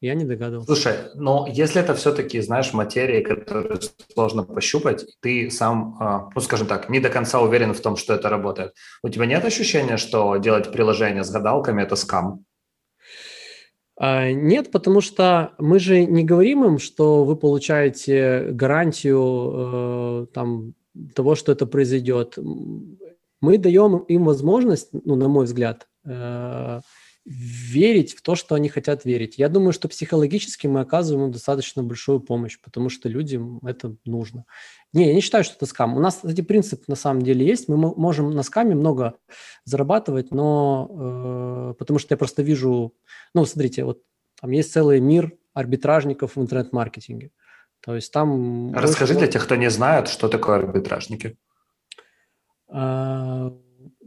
[0.00, 0.66] Я не догадывался.
[0.66, 3.78] Слушай, но если это все-таки, знаешь, материи, которые
[4.12, 8.12] сложно пощупать, ты сам, а, ну, скажем так, не до конца уверен в том, что
[8.12, 12.44] это работает, у тебя нет ощущения, что делать приложение с гадалками– это скам?
[13.96, 20.74] А, нет, потому что мы же не говорим им, что вы получаете гарантию э, там,
[21.14, 22.36] того, что это произойдет.
[23.40, 26.80] Мы даем им возможность, ну, на мой взгляд, э,
[27.24, 29.38] верить в то, что они хотят верить.
[29.38, 34.44] Я думаю, что психологически мы оказываем им достаточно большую помощь, потому что людям это нужно.
[34.92, 35.96] Не, я не считаю, что это скам.
[35.96, 37.68] У нас эти принципы на самом деле есть.
[37.68, 39.14] Мы можем на скаме много
[39.64, 42.94] зарабатывать, но э, потому что я просто вижу,
[43.32, 44.02] ну, смотрите, вот
[44.40, 47.30] там есть целый мир арбитражников в интернет-маркетинге.
[47.80, 48.72] То есть там...
[48.74, 51.38] Расскажи для тех, кто не знает, что такое арбитражники.
[52.68, 53.50] Э,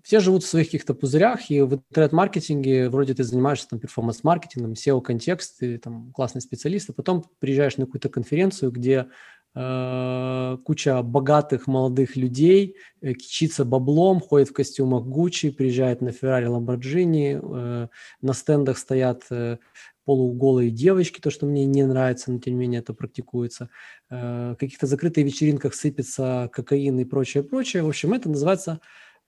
[0.07, 5.59] все живут в своих каких-то пузырях, и в интернет-маркетинге вроде ты занимаешься там перформанс-маркетингом, SEO-контекст,
[5.59, 9.07] ты там классный специалист, а потом приезжаешь на какую-то конференцию, где
[9.53, 16.45] э, куча богатых молодых людей э, кичится баблом, ходит в костюмах Гуччи, приезжает на Феррари,
[16.45, 17.87] Ламборджини, э,
[18.21, 19.57] на стендах стоят э,
[20.05, 23.69] полуголые девочки, то, что мне не нравится, но тем не менее это практикуется.
[24.09, 27.83] Э, в каких-то закрытых вечеринках сыпется кокаин и прочее, прочее.
[27.83, 28.79] В общем, это называется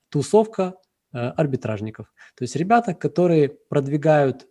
[0.09, 0.75] тусовка
[1.13, 2.13] э, арбитражников.
[2.35, 4.47] То есть ребята, которые продвигают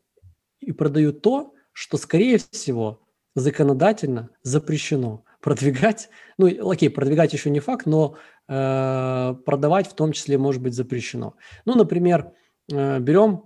[0.61, 3.01] и продают то, что, скорее всего,
[3.35, 6.09] законодательно запрещено продвигать.
[6.37, 8.17] Ну, окей, продвигать еще не факт, но
[8.49, 11.35] э, продавать в том числе может быть запрещено.
[11.65, 12.33] Ну, например,
[12.71, 13.45] э, берем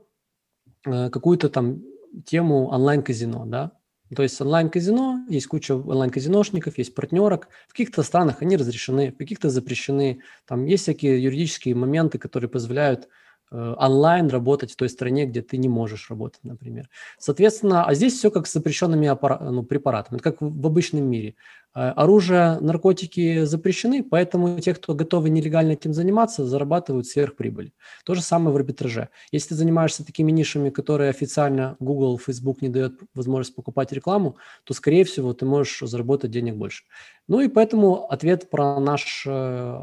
[0.87, 1.83] э, какую-то там
[2.25, 3.73] тему онлайн-казино, да,
[4.15, 7.49] то есть онлайн-казино, есть куча онлайн-казиношников, есть партнерок.
[7.69, 10.21] В каких-то странах они разрешены, в каких-то запрещены.
[10.47, 13.09] Там есть всякие юридические моменты, которые позволяют
[13.51, 16.89] э, онлайн работать в той стране, где ты не можешь работать, например.
[17.19, 21.35] Соответственно, а здесь все как с запрещенными аппара- ну, препаратами, как в, в обычном мире.
[21.75, 27.73] Э, оружие, наркотики запрещены, поэтому те, кто готовы нелегально этим заниматься, зарабатывают сверхприбыль.
[28.05, 29.09] То же самое в арбитраже.
[29.31, 34.75] Если ты занимаешься такими нишами, которые официально Google, Facebook не дает возможность покупать рекламу, то,
[34.75, 36.85] скорее всего, ты можешь заработать денег больше.
[37.27, 39.31] Ну и поэтому ответ про наш э,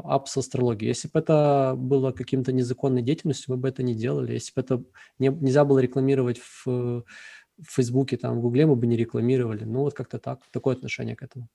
[0.04, 0.90] ап с астрологией.
[0.90, 4.34] Если бы это было каким-то незаконной деятельностью, мы бы это не делали.
[4.34, 4.84] Если бы это
[5.18, 7.04] не, нельзя было рекламировать в, в
[7.66, 9.64] Фейсбуке, там, в Гугле, мы бы не рекламировали.
[9.64, 11.48] Ну вот как-то так, такое отношение к этому.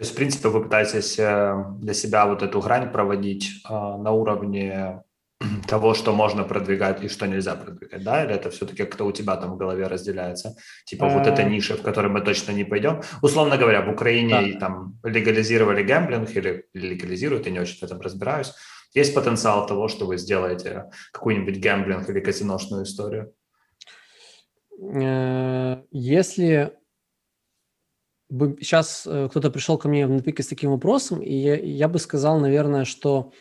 [0.00, 4.12] То есть, в принципе, вы пытаетесь э, для себя вот эту грань проводить э, на
[4.12, 5.02] уровне
[5.68, 8.24] того, что можно продвигать и что нельзя продвигать, да?
[8.24, 10.56] Или это все-таки как-то у тебя там в голове разделяется?
[10.86, 11.50] Типа вот эта э.
[11.50, 13.02] ниша, в которой мы точно не пойдем.
[13.20, 18.54] Условно говоря, в Украине там легализировали гэмблинг или легализируют, я не очень в этом разбираюсь.
[18.94, 23.34] Есть потенциал того, что вы сделаете какую-нибудь гэмблинг или казиношную историю?
[25.90, 26.79] Если
[28.60, 31.98] сейчас э, кто-то пришел ко мне в Напике с таким вопросом, и я, я бы
[31.98, 33.32] сказал, наверное, что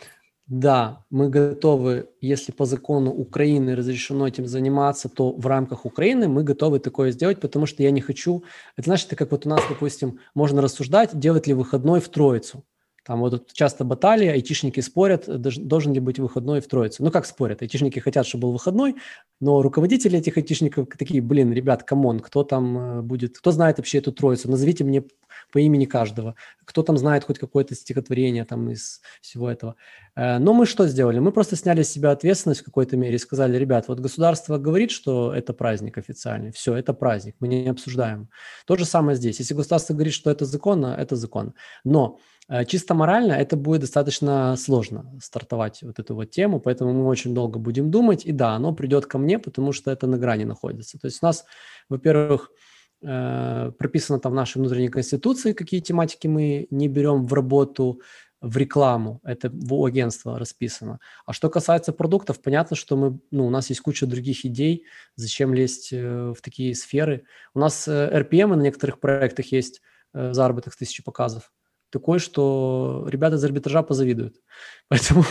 [0.50, 6.44] да, мы готовы, если по закону Украины разрешено этим заниматься, то в рамках Украины мы
[6.44, 8.44] готовы такое сделать, потому что я не хочу...
[8.76, 12.64] Это значит, как вот у нас, допустим, можно рассуждать, делать ли выходной в Троицу.
[13.06, 17.04] Там вот часто баталии, айтишники спорят, должен ли быть выходной в Троицу.
[17.04, 17.62] Ну как спорят?
[17.62, 18.95] Айтишники хотят, чтобы был выходной,
[19.39, 23.78] но руководители этих айтишников такие, блин, ребят, come on, кто там э, будет, кто знает
[23.78, 24.50] вообще эту Троицу?
[24.50, 25.04] Назовите мне
[25.52, 26.36] по имени каждого.
[26.66, 29.76] Кто там знает хоть какое-то стихотворение там из всего этого.
[30.16, 31.20] Э, но мы что сделали?
[31.20, 34.91] Мы просто сняли с себя ответственность в какой-то мере и сказали, ребят, вот государство говорит,
[34.91, 38.30] что это праздник официальный, все, это праздник, мы не обсуждаем.
[38.66, 39.39] То же самое здесь.
[39.39, 41.54] Если государство говорит, что это законно, это закон.
[41.84, 42.20] Но
[42.50, 47.34] Э, чисто морально это будет достаточно сложно стартовать вот эту вот тему, поэтому мы очень
[47.34, 48.26] долго будем думать.
[48.26, 51.00] И да, оно придет ко мне, потому что это на грани находится.
[51.00, 51.45] То есть у нас,
[51.89, 52.69] во-первых, э,
[53.02, 58.02] прописано там в нашей внутренней конституции, какие тематики мы не берем в работу,
[58.41, 61.00] в рекламу, это в агентство расписано.
[61.26, 64.86] А что касается продуктов, понятно, что мы, ну, у нас есть куча других идей,
[65.16, 67.26] зачем лезть э, в такие сферы.
[67.54, 69.82] У нас RPM на некоторых проектах есть
[70.14, 71.52] заработок с тысячи показов
[71.89, 74.36] такой, что ребята из арбитража позавидуют.
[74.89, 75.24] Поэтому,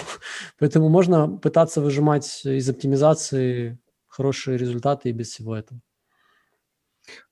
[0.59, 5.81] поэтому можно пытаться выжимать из оптимизации хорошие результаты и без всего этого.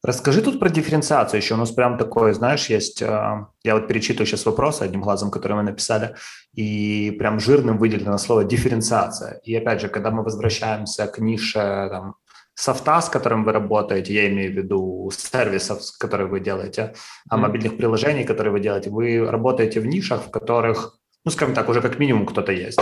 [0.03, 1.55] Расскажи тут про дифференциацию еще.
[1.55, 3.03] У нас прям такое, знаешь, есть...
[3.03, 6.15] А, я вот перечитываю сейчас вопросы одним глазом, которые мы написали,
[6.55, 9.41] и прям жирным выделено слово дифференциация.
[9.45, 12.15] И опять же, когда мы возвращаемся к нише там,
[12.55, 16.95] софта, с которым вы работаете, я имею в виду сервисов, которые вы делаете,
[17.29, 21.69] а мобильных приложений, которые вы делаете, вы работаете в нишах, в которых, ну, скажем так,
[21.69, 22.81] уже как минимум кто-то есть.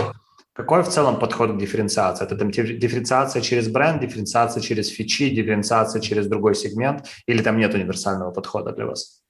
[0.55, 2.23] Какой в целом подход к дифференциации?
[2.23, 7.73] Это там дифференциация через бренд, дифференциация через фичи, дифференциация через другой сегмент, или там нет
[7.73, 9.21] универсального подхода для вас?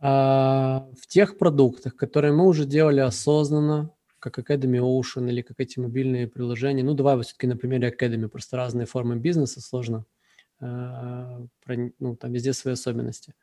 [0.00, 5.78] А, в тех продуктах, которые мы уже делали осознанно, как Academy Ocean или как эти
[5.78, 6.82] мобильные приложения.
[6.82, 10.04] Ну, давай вот все-таки на примере Academy, просто разные формы бизнеса, сложно,
[10.60, 11.46] э,
[12.00, 13.34] ну, там везде свои особенности.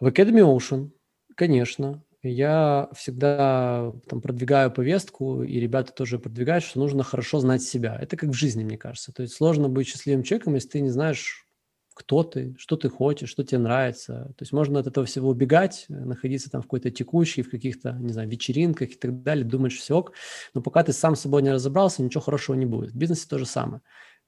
[0.00, 0.92] В Academy Ocean,
[1.34, 7.98] конечно, я всегда там продвигаю повестку, и ребята тоже продвигают, что нужно хорошо знать себя.
[8.00, 9.12] Это как в жизни, мне кажется.
[9.12, 11.46] То есть сложно быть счастливым человеком, если ты не знаешь,
[11.94, 14.32] кто ты, что ты хочешь, что тебе нравится.
[14.36, 18.12] То есть можно от этого всего убегать, находиться там в какой-то текущей, в каких-то, не
[18.12, 20.12] знаю, вечеринках и так далее, что все ок.
[20.54, 22.92] Но пока ты сам с собой не разобрался, ничего хорошего не будет.
[22.92, 23.82] В бизнесе то же самое.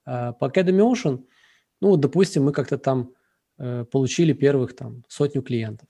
[0.04, 1.24] А, по Academy Ocean,
[1.80, 3.14] ну, допустим, мы как-то там
[3.58, 5.88] э, получили первых там сотню клиентов.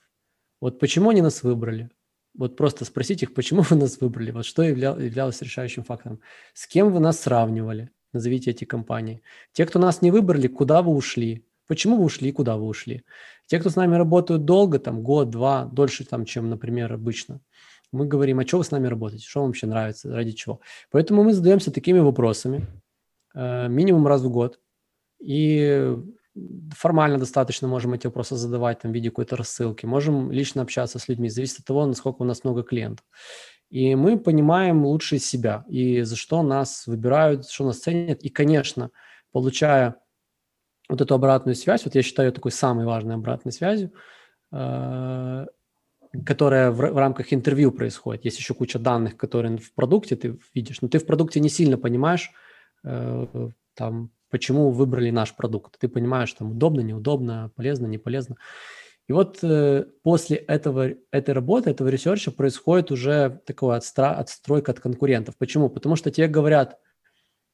[0.62, 1.90] Вот почему они нас выбрали?
[2.34, 4.30] Вот просто спросить их, почему вы нас выбрали?
[4.30, 6.20] Вот что являлось решающим фактором?
[6.54, 7.90] С кем вы нас сравнивали?
[8.12, 9.22] Назовите эти компании.
[9.52, 11.44] Те, кто нас не выбрали, куда вы ушли?
[11.66, 13.02] Почему вы ушли, куда вы ушли?
[13.48, 17.40] Те, кто с нами работают долго, там год, два, дольше, там, чем, например, обычно,
[17.90, 20.60] мы говорим, а что вы с нами работаете, что вам вообще нравится, ради чего.
[20.92, 22.68] Поэтому мы задаемся такими вопросами
[23.34, 24.60] э, минимум раз в год.
[25.18, 25.96] И
[26.74, 29.86] формально достаточно можем эти вопросы задавать там, в виде какой-то рассылки.
[29.86, 31.28] Можем лично общаться с людьми.
[31.28, 33.04] Зависит от того, насколько у нас много клиентов.
[33.70, 38.22] И мы понимаем лучше себя и за что нас выбирают, что нас ценят.
[38.22, 38.90] И, конечно,
[39.32, 39.96] получая
[40.88, 43.92] вот эту обратную связь, вот я считаю такой самой важной обратной связью,
[44.52, 45.46] э,
[46.26, 48.24] которая в, в рамках интервью происходит.
[48.26, 51.78] Есть еще куча данных, которые в продукте ты видишь, но ты в продукте не сильно
[51.78, 52.30] понимаешь,
[52.84, 55.78] э, там, почему выбрали наш продукт.
[55.78, 58.36] Ты понимаешь, там, удобно, неудобно, полезно, не полезно.
[59.06, 64.72] И вот э, после этого, этой работы, этого research а происходит уже такая отстра- отстройка
[64.72, 65.36] от конкурентов.
[65.36, 65.68] Почему?
[65.68, 66.78] Потому что тебе говорят,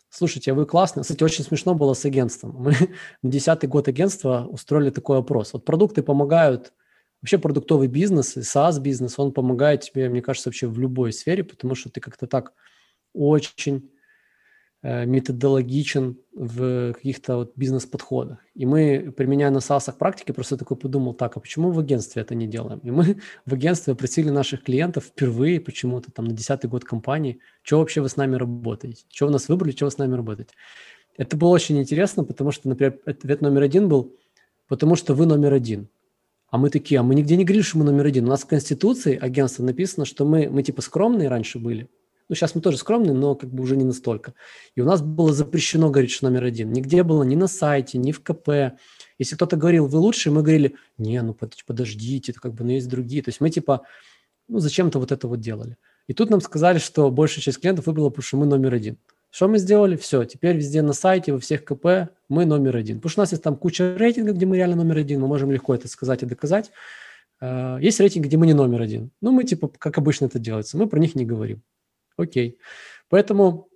[0.08, 1.02] слушайте, вы классные.
[1.02, 2.54] Кстати, очень смешно было с агентством.
[2.56, 2.74] Мы
[3.22, 5.54] на десятый год агентства устроили такой опрос.
[5.54, 6.72] Вот продукты помогают,
[7.20, 11.90] вообще продуктовый бизнес SaaS-бизнес, он помогает тебе, мне кажется, вообще в любой сфере, потому что
[11.90, 12.52] ты как-то так
[13.14, 13.90] очень
[14.82, 18.38] методологичен в каких-то вот бизнес-подходах.
[18.54, 22.36] И мы, применяя на SaaS практике, просто такой подумал, так, а почему в агентстве это
[22.36, 22.78] не делаем?
[22.84, 27.80] И мы в агентстве опросили наших клиентов впервые почему-то там на десятый год компании, что
[27.80, 29.04] вообще вы с нами работаете?
[29.12, 30.54] Что вы нас выбрали, что вы с нами работаете?
[31.16, 34.14] Это было очень интересно, потому что, например, ответ номер один был,
[34.68, 35.88] потому что вы номер один.
[36.50, 38.26] А мы такие, а мы нигде не говорили, что мы номер один.
[38.26, 41.90] У нас в Конституции агентства написано, что мы, мы типа скромные раньше были,
[42.28, 44.34] ну, сейчас мы тоже скромные, но как бы уже не настолько.
[44.74, 46.72] И у нас было запрещено говорить, что номер один.
[46.72, 48.78] Нигде было, ни на сайте, ни в КП.
[49.18, 51.34] Если кто-то говорил, вы лучшие, мы говорили, не, ну
[51.66, 53.22] подождите, это как бы, ну есть другие.
[53.22, 53.82] То есть мы типа,
[54.46, 55.76] ну зачем-то вот это вот делали.
[56.06, 58.98] И тут нам сказали, что большая часть клиентов выбрала, потому что мы номер один.
[59.30, 59.96] Что мы сделали?
[59.96, 62.96] Все, теперь везде на сайте, во всех КП мы номер один.
[62.96, 65.50] Потому что у нас есть там куча рейтингов, где мы реально номер один, мы можем
[65.50, 66.70] легко это сказать и доказать.
[67.40, 69.10] Э, есть рейтинг, где мы не номер один.
[69.20, 71.62] Ну, мы типа, как обычно это делается, мы про них не говорим.
[72.18, 72.58] Окей.
[73.08, 73.68] Поэтому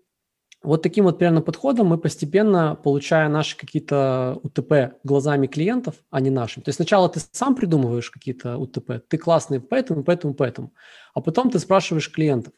[0.62, 6.30] вот таким вот примерно подходом мы постепенно, получая наши какие-то УТП глазами клиентов, а не
[6.30, 6.62] нашим.
[6.62, 10.72] То есть сначала ты сам придумываешь какие-то УТП, ты классный поэтому, поэтому, поэтому.
[11.14, 12.52] А потом ты спрашиваешь клиентов.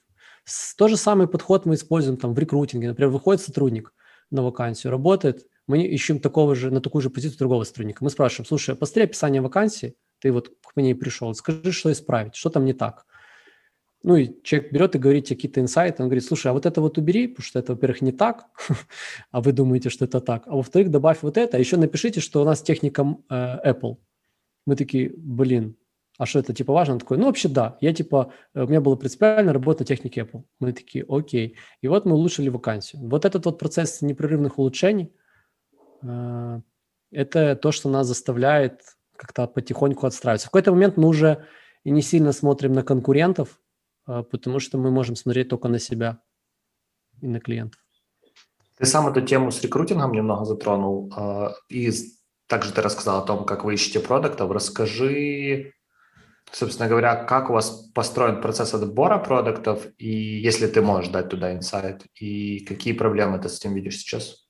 [0.76, 2.88] То же самый подход мы используем там в рекрутинге.
[2.88, 3.94] Например, выходит сотрудник
[4.30, 8.04] на вакансию, работает, мы ищем такого же, на такую же позицию другого сотрудника.
[8.04, 12.50] Мы спрашиваем, слушай, посмотри описание вакансии, ты вот к ней пришел, скажи, что исправить, что
[12.50, 13.06] там не так.
[14.04, 16.98] Ну и человек берет и говорит какие-то инсайты, он говорит, слушай, а вот это вот
[16.98, 18.44] убери, потому что это, во-первых, не так,
[19.30, 22.42] а вы думаете, что это так, а во-вторых, добавь вот это, а еще напишите, что
[22.42, 23.96] у нас техника э, Apple.
[24.66, 25.76] Мы такие, блин,
[26.18, 26.94] а что это типа важно?
[26.94, 30.20] Он такой, ну вообще да, я типа, э, у меня было принципиально работа на технике
[30.20, 30.44] Apple.
[30.60, 31.56] Мы такие, окей.
[31.80, 33.08] И вот мы улучшили вакансию.
[33.08, 35.14] Вот этот вот процесс непрерывных улучшений,
[36.02, 36.60] э,
[37.10, 38.82] это то, что нас заставляет
[39.16, 40.48] как-то потихоньку отстраиваться.
[40.48, 41.46] В какой-то момент мы уже
[41.84, 43.60] и не сильно смотрим на конкурентов,
[44.06, 46.20] потому что мы можем смотреть только на себя
[47.20, 47.80] и на клиентов.
[48.78, 51.90] Ты сам эту тему с рекрутингом немного затронул, а, и
[52.48, 54.50] также ты рассказал о том, как вы ищете продуктов.
[54.50, 55.72] Расскажи,
[56.50, 61.54] собственно говоря, как у вас построен процесс отбора продуктов, и если ты можешь дать туда
[61.54, 64.44] инсайт, и какие проблемы ты с этим видишь сейчас?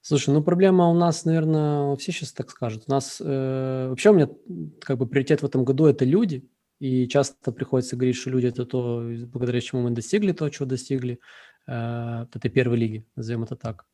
[0.00, 2.84] Слушай, ну проблема у нас, наверное, все сейчас так скажут.
[2.86, 4.28] У нас э, вообще у меня
[4.80, 6.48] как бы приоритет в этом году это люди,
[6.78, 11.20] и часто приходится говорить, что люди– это то, благодаря чему мы достигли то, чего достигли,
[11.66, 13.86] э, этой первой лиги, назовем это так.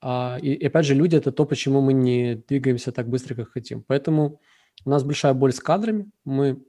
[0.00, 3.50] А, и, и опять же, люди– это то, почему мы не двигаемся так быстро, как
[3.50, 3.82] хотим.
[3.82, 4.40] Поэтому
[4.84, 6.62] у нас большая боль с кадрами, мы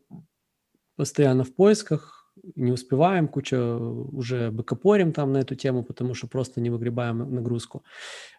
[0.95, 6.61] постоянно в поисках, не успеваем, куча уже бэкапорим там на эту тему, потому что просто
[6.61, 7.83] не выгребаем нагрузку.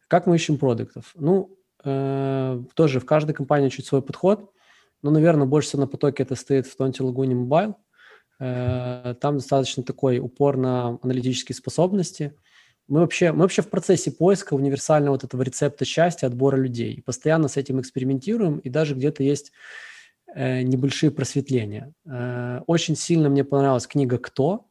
[0.09, 1.13] Как мы ищем продуктов?
[1.15, 4.51] Ну, э, тоже в каждой компании чуть свой подход–
[5.05, 7.75] ну, наверное, больше всего на потоке это стоит в Тонте Лагуне.
[8.41, 12.35] Э, там достаточно такой упор на аналитические способности.
[12.89, 16.95] Мы вообще, мы вообще в процессе поиска универсального вот этого рецепта счастья, отбора людей.
[16.95, 19.53] И постоянно с этим экспериментируем, и даже где-то есть
[20.35, 21.93] э, небольшие просветления.
[22.07, 24.69] Э, очень сильно мне понравилась книга «Кто?»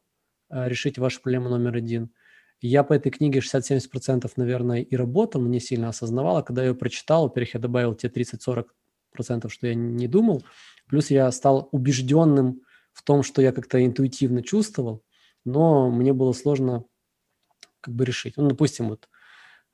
[0.49, 2.11] «Решите вашу проблему номер один».
[2.59, 6.37] Я по этой книге 60-70%, наверное, и работал, но не сильно осознавал.
[6.37, 8.65] А когда я ее прочитал, во-первых, я добавил те 30-40
[9.13, 10.43] процентов, что я не думал.
[10.87, 12.61] Плюс я стал убежденным
[12.93, 15.03] в том, что я как-то интуитивно чувствовал,
[15.45, 16.85] но мне было сложно
[17.81, 18.37] как бы решить.
[18.37, 19.09] Ну, допустим, вот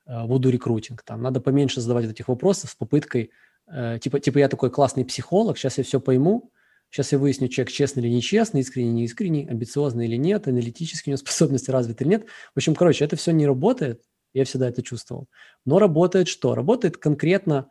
[0.06, 3.30] э, буду рекрутинг, там надо поменьше задавать этих вопросов с попыткой,
[3.70, 6.50] э, типа, типа я такой классный психолог, сейчас я все пойму,
[6.90, 11.16] сейчас я выясню, человек честный или нечестный, искренний, не искренний, амбициозный или нет, аналитические у
[11.16, 12.26] него способности развиты или нет.
[12.54, 15.28] В общем, короче, это все не работает, я всегда это чувствовал.
[15.64, 16.54] Но работает что?
[16.54, 17.68] Работает конкретно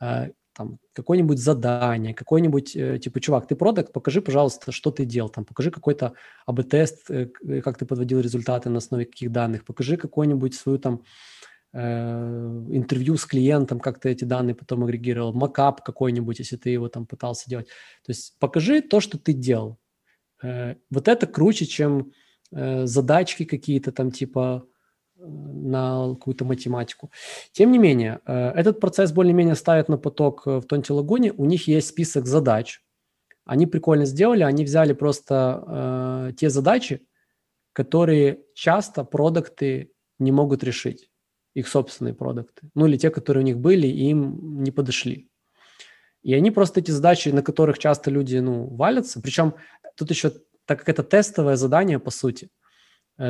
[0.00, 5.30] э, там какое-нибудь задание, какой-нибудь, э, типа, чувак, ты продукт, покажи, пожалуйста, что ты делал,
[5.30, 6.12] там, покажи какой-то
[6.44, 11.02] АБ-тест, э, э, как ты подводил результаты на основе каких данных, покажи какой-нибудь свою там
[11.72, 17.06] интервью с клиентом, как ты эти данные потом агрегировал, макап какой-нибудь, если ты его там
[17.06, 17.68] пытался делать.
[18.04, 19.78] То есть покажи то, что ты делал.
[20.42, 22.10] Вот это круче, чем
[22.50, 24.64] задачки какие-то там типа
[25.20, 27.10] на какую-то математику.
[27.52, 31.32] Тем не менее, э, этот процесс более-менее ставят на поток в Тонте Лагуне.
[31.32, 32.80] У них есть список задач.
[33.44, 37.06] Они прикольно сделали, они взяли просто э, те задачи,
[37.72, 41.10] которые часто продукты не могут решить,
[41.54, 42.70] их собственные продукты.
[42.74, 45.28] Ну или те, которые у них были, и им не подошли.
[46.22, 49.54] И они просто эти задачи, на которых часто люди ну, валятся, причем
[49.96, 50.30] тут еще,
[50.66, 52.59] так как это тестовое задание, по сути– Э,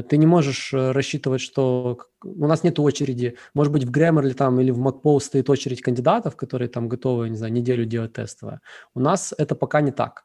[0.03, 3.37] ты не можешь э, рассчитывать, что у нас нет очереди.
[3.55, 7.37] Может быть, в Grammarly там или в MacPost стоит очередь кандидатов, которые там готовы, не
[7.37, 8.61] знаю, неделю делать тестовое.
[8.95, 10.25] У нас это пока не так.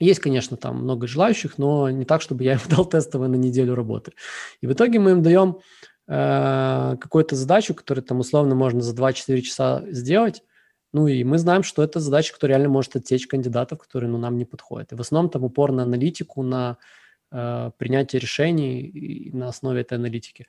[0.00, 3.74] Есть, конечно, там много желающих, но не так, чтобы я им дал тестовое на неделю
[3.74, 4.12] работы.
[4.60, 5.60] И в итоге мы им даем
[6.08, 10.42] э, какую-то задачу, которую там условно можно за 2-4 часа сделать,
[10.92, 14.38] ну и мы знаем, что это задача, которая реально может отсечь кандидатов, которые ну, нам
[14.38, 14.92] не подходят.
[14.92, 16.78] И в основном там упор на аналитику, на
[17.34, 20.46] э, принятие решений на основе этой аналитики.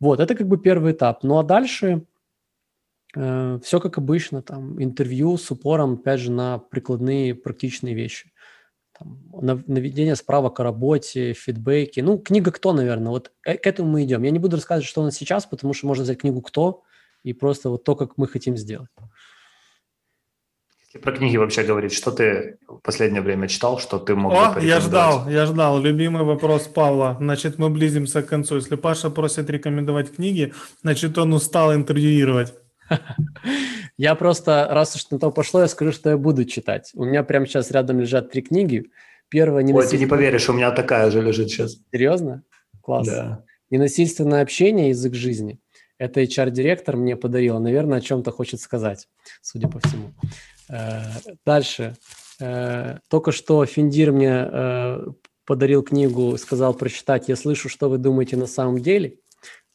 [0.00, 1.24] Вот, это как бы первый этап.
[1.24, 2.04] Ну а дальше
[3.16, 8.32] э, все как обычно, там интервью с упором, опять же, на прикладные практичные вещи.
[8.98, 9.18] Там,
[9.66, 12.00] наведение справок о работе, фидбэки.
[12.00, 14.22] Ну, книга «Кто», наверное, вот э, к этому мы идем.
[14.22, 16.82] Я не буду рассказывать, что у нас сейчас, потому что можно взять книгу «Кто»
[17.22, 18.88] и просто вот то, как мы хотим сделать.
[20.88, 24.54] Если про книги вообще говорить, что ты в последнее время читал, что ты мог О,
[24.54, 25.78] бы я ждал, я ждал.
[25.78, 27.18] Любимый вопрос Павла.
[27.20, 28.54] Значит, мы близимся к концу.
[28.54, 32.54] Если Паша просит рекомендовать книги, значит, он устал интервьюировать.
[33.98, 36.92] Я просто, раз уж на то пошло, я скажу, что я буду читать.
[36.94, 38.92] У меня прямо сейчас рядом лежат три книги.
[39.28, 39.66] Первая...
[39.66, 41.78] Ой, ты не поверишь, у меня такая же лежит сейчас.
[41.92, 42.44] Серьезно?
[42.80, 43.08] Класс.
[43.08, 43.44] Да.
[43.70, 45.58] Ненасильственное общение, язык жизни.
[45.98, 47.58] Это HR-директор мне подарила.
[47.58, 49.08] Наверное, о чем-то хочет сказать,
[49.42, 50.12] судя по всему.
[50.68, 51.02] Э,
[51.44, 51.96] дальше.
[52.40, 55.06] Э, только что Финдир мне э,
[55.44, 59.18] подарил книгу, сказал прочитать «Я слышу, что вы думаете на самом деле».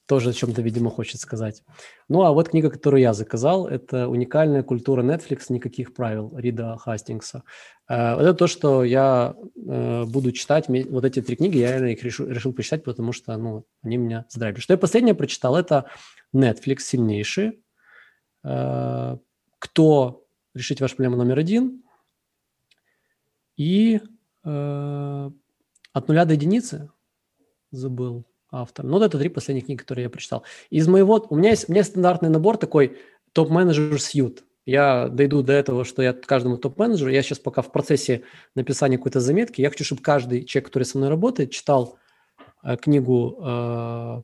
[0.05, 1.63] Тоже о чем-то, видимо, хочет сказать.
[2.09, 5.45] Ну, а вот книга, которую я заказал, это «Уникальная культура Netflix.
[5.49, 7.43] Никаких правил» Рида Хастингса.
[7.87, 10.65] Это то, что я буду читать.
[10.67, 14.59] Вот эти три книги я их решил, решил прочитать, потому что ну, они меня здравили.
[14.59, 15.85] Что я последнее прочитал, это
[16.33, 17.61] Netflix сильнейший.
[18.41, 20.23] Кто
[20.53, 21.83] решить вашу проблему номер один.
[23.55, 24.01] И
[24.43, 25.31] э,
[25.93, 26.91] от нуля до единицы
[27.71, 28.25] забыл
[28.61, 28.85] автор.
[28.85, 30.43] Ну, вот это три последних книги, которые я прочитал.
[30.69, 31.25] Из моего...
[31.29, 32.97] У меня есть, у меня стандартный набор такой
[33.33, 34.43] топ-менеджер сьют.
[34.65, 38.23] Я дойду до этого, что я каждому топ-менеджеру, я сейчас пока в процессе
[38.55, 41.97] написания какой-то заметки, я хочу, чтобы каждый человек, который со мной работает, читал
[42.63, 44.21] э, книгу э,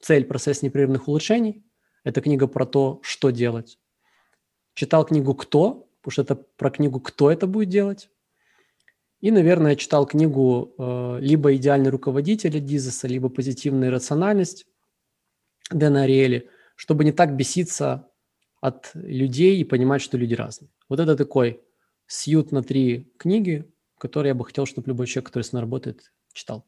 [0.00, 0.24] «Цель.
[0.24, 1.64] Процесс непрерывных улучшений».
[2.04, 3.78] Это книга про то, что делать
[4.74, 8.10] читал книгу «Кто», потому что это про книгу «Кто это будет делать».
[9.22, 14.66] И, наверное, читал книгу э, либо «Идеальный руководитель» Дизеса, либо «Позитивная рациональность»
[15.70, 18.08] Дэна Ариэли, чтобы не так беситься
[18.60, 20.70] от людей и понимать, что люди разные.
[20.88, 21.60] Вот это такой
[22.08, 26.12] сьют на три книги, которые я бы хотел, чтобы любой человек, который с нами работает,
[26.32, 26.66] читал.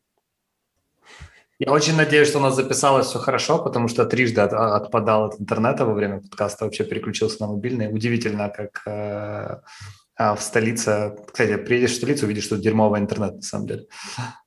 [1.59, 5.41] Я очень надеюсь, что у нас записалось все хорошо, потому что трижды от, отпадал от
[5.41, 7.93] интернета во время подкаста, вообще переключился на мобильный.
[7.93, 9.61] Удивительно, как э,
[10.17, 11.17] а в столице...
[11.27, 13.87] Кстати, приедешь в столицу, увидишь, что дерьмовый интернет, на самом деле.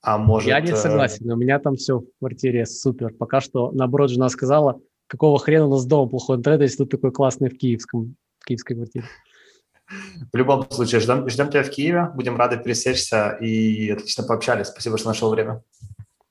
[0.01, 0.47] А может...
[0.47, 3.13] Я не э, согласен, у меня там все в квартире супер.
[3.13, 7.11] Пока что, наоборот, жена сказала, какого хрена у нас дома плохой интернет, если тут такой
[7.11, 9.05] классный в киевском, в киевской квартире.
[10.33, 14.67] В любом случае, ждем, ждем тебя в Киеве, будем рады пересечься и отлично пообщались.
[14.67, 15.63] Спасибо, что нашел время.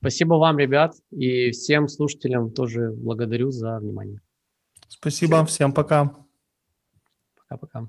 [0.01, 4.21] Спасибо вам, ребят, и всем слушателям тоже благодарю за внимание.
[4.89, 6.13] Спасибо, всем пока.
[7.35, 7.89] Пока-пока.